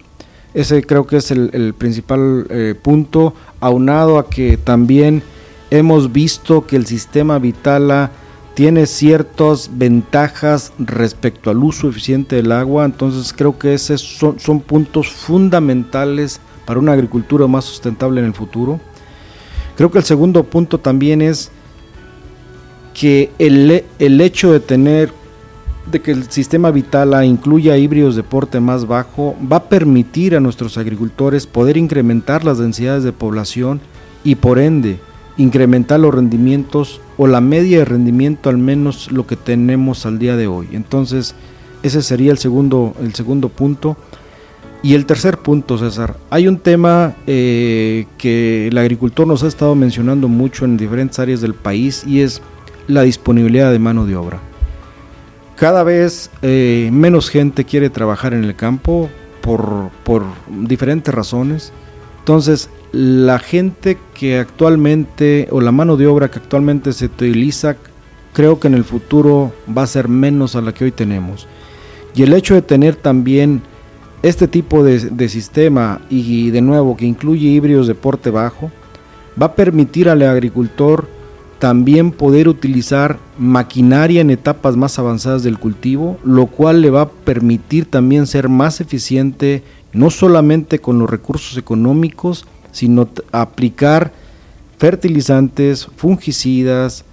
Ese 0.56 0.82
creo 0.84 1.06
que 1.06 1.18
es 1.18 1.30
el, 1.30 1.76
principal 1.78 2.48
eh, 2.50 2.74
punto, 2.82 3.36
aunado 3.60 4.18
a 4.18 4.28
que 4.28 4.58
también 4.58 5.22
hemos 5.70 6.12
visto 6.12 6.66
que 6.66 6.78
el 6.78 6.88
sistema 6.88 7.38
Vitala 7.38 8.10
tiene 8.56 8.88
ciertas 8.88 9.70
ventajas 9.74 10.74
respecto 10.80 11.52
al 11.52 11.64
uso 11.64 11.90
eficiente 11.90 12.38
del 12.38 12.52
agua, 12.52 12.86
entonces 12.86 13.32
creo 13.32 13.60
que 13.60 13.76
esos 13.76 14.02
son, 14.02 14.62
puntos 14.62 15.10
fundamentales 15.10 16.42
para 16.66 16.80
una 16.80 16.94
agricultura 16.94 17.46
más 17.46 17.66
sustentable 17.66 18.20
en 18.20 18.26
el 18.26 18.34
futuro. 18.34 18.80
Creo 19.76 19.92
que 19.92 20.00
el 20.00 20.06
segundo 20.06 20.44
punto 20.44 20.80
también 20.80 21.22
es 21.22 21.52
que 22.96 23.30
el, 23.38 23.84
el 24.00 24.22
hecho 24.22 24.52
de 24.52 24.60
tener, 24.60 25.14
de 25.92 26.02
que 26.02 26.12
el 26.12 26.30
sistema 26.30 26.72
Vitala 26.72 27.26
incluya 27.26 27.78
híbridos 27.78 28.16
de 28.16 28.24
porte 28.24 28.60
más 28.60 28.88
bajo, 28.88 29.36
va 29.52 29.58
a 29.58 29.70
permitir 29.70 30.36
a 30.36 30.40
nuestros 30.40 30.78
agricultores 30.78 31.48
poder 31.48 31.78
incrementar 31.78 32.44
las 32.44 32.58
densidades 32.58 33.04
de 33.04 33.14
población 33.14 33.80
y 34.24 34.36
por 34.36 34.60
ende 34.60 35.00
incrementar 35.38 36.00
los 36.00 36.14
rendimientos 36.14 37.00
o 37.18 37.28
la 37.28 37.42
media 37.42 37.80
de 37.80 37.86
rendimiento 37.86 38.50
al 38.50 38.58
menos 38.58 39.12
lo 39.12 39.28
que 39.28 39.36
tenemos 39.36 40.06
al 40.06 40.20
día 40.20 40.36
de 40.36 40.48
hoy. 40.48 40.68
Entonces, 40.74 41.36
ese 41.84 42.02
sería 42.02 42.32
el 42.32 42.38
segundo, 42.38 42.96
el 43.02 43.14
segundo 43.14 43.50
punto. 43.50 43.98
Y 44.84 44.94
el 44.94 45.06
tercer 45.06 45.40
punto, 45.40 45.78
César, 45.78 46.18
hay 46.30 46.48
un 46.48 46.60
tema 46.60 47.16
eh, 47.26 48.06
que 48.18 48.68
el 48.68 48.78
agricultor 48.78 49.26
nos 49.28 49.44
ha 49.44 49.48
estado 49.48 49.74
mencionando 49.76 50.28
mucho 50.28 50.66
en 50.66 50.78
diferentes 50.78 51.18
áreas 51.20 51.42
del 51.42 51.56
país 51.56 52.04
y 52.06 52.22
es 52.22 52.42
la 52.88 53.02
disponibilidad 53.02 53.72
de 53.72 53.80
mano 53.80 54.06
de 54.06 54.16
obra. 54.16 54.40
Cada 55.58 55.84
vez 55.84 56.30
eh, 56.44 56.90
menos 56.94 57.30
gente 57.30 57.66
quiere 57.66 57.90
trabajar 57.90 58.34
en 58.36 58.44
el 58.44 58.56
campo 58.56 59.10
por, 59.42 59.90
por 60.04 60.24
diferentes 60.48 61.14
razones. 61.14 61.74
Entonces, 62.20 62.70
la 62.92 63.40
gente 63.40 63.98
que 64.14 64.38
actualmente, 64.38 65.48
o 65.50 65.60
la 65.60 65.72
mano 65.72 65.98
de 65.98 66.06
obra 66.06 66.30
que 66.30 66.38
actualmente 66.38 66.94
se 66.94 67.06
utiliza, 67.06 67.76
creo 68.34 68.60
que 68.60 68.68
en 68.68 68.76
el 68.76 68.84
futuro 68.84 69.52
va 69.76 69.82
a 69.82 69.88
ser 69.88 70.08
menos 70.08 70.56
a 70.56 70.62
la 70.62 70.74
que 70.74 70.86
hoy 70.86 70.92
tenemos. 70.92 71.48
Y 72.14 72.22
el 72.22 72.34
hecho 72.34 72.54
de 72.54 72.62
tener 72.62 72.96
también 72.96 73.64
este 74.22 74.48
tipo 74.48 74.84
de, 74.84 75.30
sistema 75.30 76.02
y 76.08 76.52
de 76.52 76.62
nuevo 76.62 76.96
que 76.96 77.06
incluye 77.06 77.48
híbridos 77.48 77.88
de 77.88 77.96
porte 77.96 78.30
bajo, 78.30 78.72
va 79.42 79.48
a 79.48 79.56
permitir 79.56 80.08
al 80.08 80.22
agricultor 80.22 81.08
también 81.60 82.12
poder 82.12 82.48
utilizar 82.48 83.18
maquinaria 83.38 84.22
en 84.22 84.30
etapas 84.30 84.76
más 84.76 85.00
avanzadas 85.00 85.44
del 85.44 85.58
cultivo, 85.58 86.18
lo 86.24 86.48
cual 86.48 86.82
le 86.82 86.90
va 86.90 87.02
a 87.02 87.10
permitir 87.10 87.86
también 87.86 88.28
ser 88.28 88.50
más 88.50 88.80
eficiente 88.82 89.64
no 89.94 90.10
solamente 90.10 90.80
con 90.80 91.00
los 91.00 91.10
recursos 91.10 91.58
económicos, 91.58 92.46
sino 92.72 93.10
aplicar 93.32 94.12
fertilizantes, 94.78 95.88
fungicidas, 95.96 97.06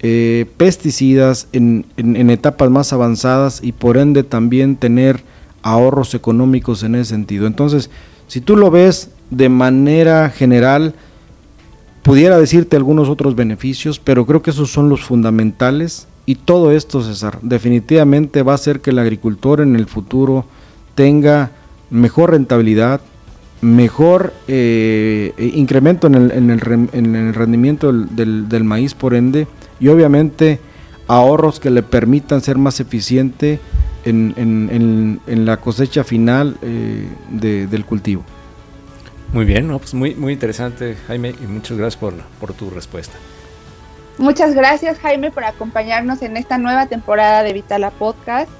eh, 0.00 0.46
pesticidas 0.56 1.46
en, 1.52 1.84
etapas 2.28 2.70
más 2.70 2.92
avanzadas 2.92 3.60
y 3.62 3.70
por 3.70 3.96
ende 3.96 4.24
también 4.24 4.74
tener 4.74 5.22
ahorros 5.62 6.14
económicos 6.14 6.82
en 6.82 6.96
ese 6.96 7.10
sentido. 7.10 7.46
Entonces, 7.46 7.88
si 8.26 8.40
tú 8.40 8.56
lo 8.56 8.72
ves 8.72 9.10
de 9.30 9.48
manera 9.48 10.28
general, 10.30 10.94
pudiera 12.02 12.38
decirte 12.38 12.76
algunos 12.76 13.08
otros 13.08 13.34
beneficios, 13.34 13.98
pero 13.98 14.26
creo 14.26 14.42
que 14.42 14.50
esos 14.50 14.70
son 14.70 14.88
los 14.88 15.02
fundamentales 15.02 16.08
y 16.26 16.36
todo 16.36 16.70
esto, 16.72 17.02
César, 17.02 17.38
definitivamente 17.42 18.42
va 18.42 18.52
a 18.52 18.56
hacer 18.56 18.80
que 18.80 18.90
el 18.90 18.98
agricultor 18.98 19.60
en 19.60 19.74
el 19.76 19.86
futuro 19.86 20.44
tenga 20.94 21.50
mejor 21.90 22.30
rentabilidad, 22.30 23.00
mejor 23.60 24.32
eh, 24.48 25.32
eh, 25.36 25.50
incremento 25.54 26.06
en 26.06 26.14
el, 26.14 26.30
en, 26.32 26.50
el, 26.50 26.88
en 26.92 27.16
el, 27.16 27.34
rendimiento 27.34 27.92
del, 27.92 28.48
del, 28.48 28.64
maíz, 28.64 28.94
por 28.94 29.14
ende, 29.14 29.46
y 29.80 29.88
obviamente 29.88 30.60
ahorros 31.08 31.60
que 31.60 31.70
le 31.70 31.82
permitan 31.82 32.40
ser 32.40 32.56
más 32.56 32.80
eficiente 32.80 33.60
en, 34.04 35.20
la 35.26 35.56
cosecha 35.58 36.04
final 36.04 36.56
eh, 36.62 37.06
del 37.30 37.84
cultivo. 37.84 38.24
Muy 39.32 39.46
bien, 39.46 39.68
pues 39.78 39.94
muy, 39.94 40.14
muy 40.14 40.34
interesante, 40.34 40.96
Jaime, 41.06 41.30
y 41.30 41.46
muchas 41.46 41.78
gracias 41.78 41.98
por, 41.98 42.14
por 42.38 42.52
tu 42.52 42.68
respuesta. 42.68 43.14
Muchas 44.18 44.54
gracias, 44.54 44.98
Jaime, 44.98 45.30
por 45.30 45.44
acompañarnos 45.44 46.20
en 46.20 46.36
esta 46.36 46.58
nueva 46.58 46.86
temporada 46.86 47.42
de 47.42 47.54
Vitala 47.54 47.90
Podcast. 47.90 48.50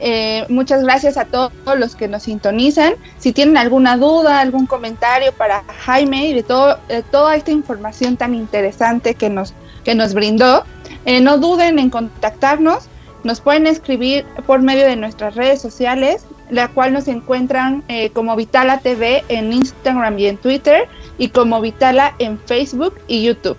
Eh, 0.00 0.46
muchas 0.48 0.82
gracias 0.82 1.16
a 1.16 1.26
todos 1.26 1.52
los 1.76 1.94
que 1.94 2.08
nos 2.08 2.24
sintonizan. 2.24 2.94
Si 3.18 3.32
tienen 3.32 3.56
alguna 3.56 3.96
duda, 3.96 4.40
algún 4.40 4.66
comentario 4.66 5.30
para 5.32 5.62
Jaime 5.84 6.28
y 6.28 6.34
de, 6.34 6.42
todo, 6.42 6.78
toda 7.12 7.36
esta 7.36 7.52
información 7.52 8.16
tan 8.16 8.34
interesante 8.34 9.14
que 9.14 9.28
nos, 9.28 9.54
que 9.84 9.94
nos 9.94 10.14
brindó, 10.14 10.64
eh, 11.04 11.20
no 11.20 11.38
duden 11.38 11.78
en 11.78 11.90
contactarnos. 11.90 12.88
Nos 13.22 13.40
pueden 13.40 13.66
escribir 13.66 14.24
por 14.46 14.62
medio 14.62 14.86
de 14.86 14.96
nuestras 14.96 15.34
redes 15.34 15.60
sociales, 15.60 16.24
la 16.50 16.68
cual 16.68 16.92
nos 16.92 17.08
encuentran 17.08 17.82
eh, 17.88 18.10
como 18.10 18.36
Vitala 18.36 18.78
TV 18.78 19.24
en 19.28 19.52
Instagram 19.52 20.18
y 20.18 20.26
en 20.26 20.36
Twitter 20.36 20.88
y 21.18 21.28
como 21.28 21.60
Vitala 21.60 22.14
en 22.18 22.38
Facebook 22.38 22.94
y 23.06 23.24
YouTube. 23.24 23.56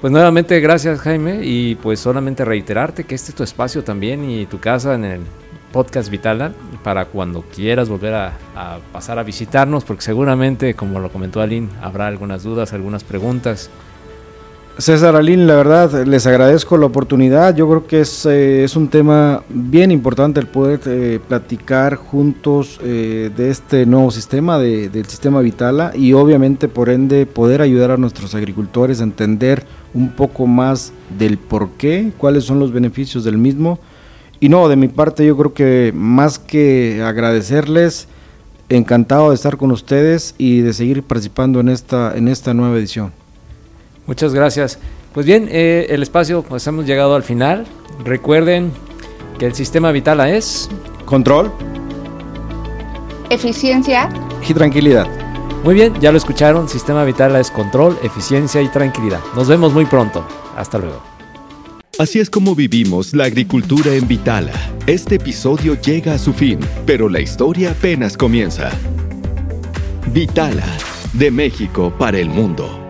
Pues 0.00 0.12
nuevamente 0.12 0.60
gracias 0.60 1.00
Jaime 1.00 1.40
y 1.42 1.74
pues 1.76 2.00
solamente 2.00 2.44
reiterarte 2.44 3.04
que 3.04 3.14
este 3.14 3.30
es 3.30 3.34
tu 3.34 3.42
espacio 3.42 3.82
también 3.82 4.28
y 4.28 4.46
tu 4.46 4.60
casa 4.60 4.94
en 4.94 5.04
el 5.04 5.20
podcast 5.72 6.10
Vitala 6.10 6.52
para 6.82 7.06
cuando 7.06 7.42
quieras 7.42 7.88
volver 7.88 8.14
a, 8.14 8.32
pasar 8.92 9.18
a 9.18 9.22
visitarnos 9.22 9.84
porque 9.84 10.02
seguramente 10.02 10.74
como 10.74 11.00
lo 11.00 11.10
comentó 11.10 11.40
Aline 11.40 11.68
habrá 11.80 12.06
algunas 12.06 12.42
dudas, 12.42 12.72
algunas 12.72 13.04
preguntas 13.04 13.70
César 14.78 15.16
Alín, 15.16 15.46
la 15.46 15.54
verdad, 15.54 16.04
les 16.04 16.26
agradezco 16.26 16.76
la 16.76 16.84
oportunidad. 16.84 17.56
Yo 17.56 17.66
creo 17.66 17.86
que 17.86 18.02
es, 18.02 18.26
eh, 18.26 18.62
es 18.62 18.76
un 18.76 18.88
tema 18.88 19.42
bien 19.48 19.90
importante 19.90 20.38
el 20.38 20.48
poder 20.48 20.80
eh, 20.84 21.18
platicar 21.26 21.94
juntos 21.94 22.78
eh, 22.82 23.30
de 23.34 23.48
este 23.48 23.86
nuevo 23.86 24.10
sistema, 24.10 24.58
de, 24.58 24.90
del 24.90 25.06
sistema 25.06 25.40
Vitala, 25.40 25.92
y 25.94 26.12
obviamente, 26.12 26.68
por 26.68 26.90
ende, 26.90 27.24
poder 27.24 27.62
ayudar 27.62 27.90
a 27.90 27.96
nuestros 27.96 28.34
agricultores 28.34 29.00
a 29.00 29.04
entender 29.04 29.64
un 29.94 30.10
poco 30.10 30.46
más 30.46 30.92
del 31.18 31.38
por 31.38 31.70
qué, 31.78 32.12
cuáles 32.18 32.44
son 32.44 32.58
los 32.58 32.70
beneficios 32.70 33.24
del 33.24 33.38
mismo, 33.38 33.78
Y 34.40 34.50
no, 34.50 34.68
de 34.68 34.76
mi 34.76 34.88
parte 34.88 35.24
yo 35.24 35.38
creo 35.38 35.54
que 35.54 35.92
más 35.94 36.38
que 36.38 37.02
agradecerles, 37.02 38.08
encantado 38.68 39.30
de 39.30 39.36
estar 39.36 39.56
con 39.56 39.70
ustedes 39.70 40.34
y 40.36 40.60
de 40.60 40.74
seguir 40.74 41.02
participando 41.02 41.60
en 41.60 41.70
esta, 41.70 42.14
en 42.14 42.28
esta 42.28 42.52
nueva 42.52 42.76
edición. 42.76 43.12
Muchas 44.06 44.34
gracias. 44.34 44.78
Pues 45.12 45.26
bien, 45.26 45.48
eh, 45.50 45.86
el 45.90 46.02
espacio, 46.02 46.42
pues 46.42 46.66
hemos 46.66 46.86
llegado 46.86 47.14
al 47.14 47.22
final. 47.22 47.66
Recuerden 48.04 48.72
que 49.38 49.46
el 49.46 49.54
sistema 49.54 49.92
Vitala 49.92 50.30
es... 50.30 50.68
Control. 51.04 51.52
Eficiencia. 53.30 54.08
Y 54.48 54.54
tranquilidad. 54.54 55.06
Muy 55.64 55.74
bien, 55.74 55.94
ya 56.00 56.12
lo 56.12 56.18
escucharon. 56.18 56.68
Sistema 56.68 57.04
Vitala 57.04 57.40
es 57.40 57.50
control, 57.50 57.98
eficiencia 58.02 58.62
y 58.62 58.68
tranquilidad. 58.68 59.20
Nos 59.34 59.48
vemos 59.48 59.72
muy 59.72 59.84
pronto. 59.84 60.24
Hasta 60.56 60.78
luego. 60.78 61.02
Así 61.98 62.20
es 62.20 62.28
como 62.28 62.54
vivimos 62.54 63.14
la 63.14 63.24
agricultura 63.24 63.94
en 63.94 64.06
Vitala. 64.06 64.52
Este 64.86 65.16
episodio 65.16 65.80
llega 65.80 66.12
a 66.12 66.18
su 66.18 66.34
fin, 66.34 66.60
pero 66.84 67.08
la 67.08 67.20
historia 67.20 67.70
apenas 67.70 68.16
comienza. 68.16 68.70
Vitala, 70.12 70.66
de 71.14 71.30
México 71.30 71.92
para 71.98 72.18
el 72.18 72.28
mundo. 72.28 72.85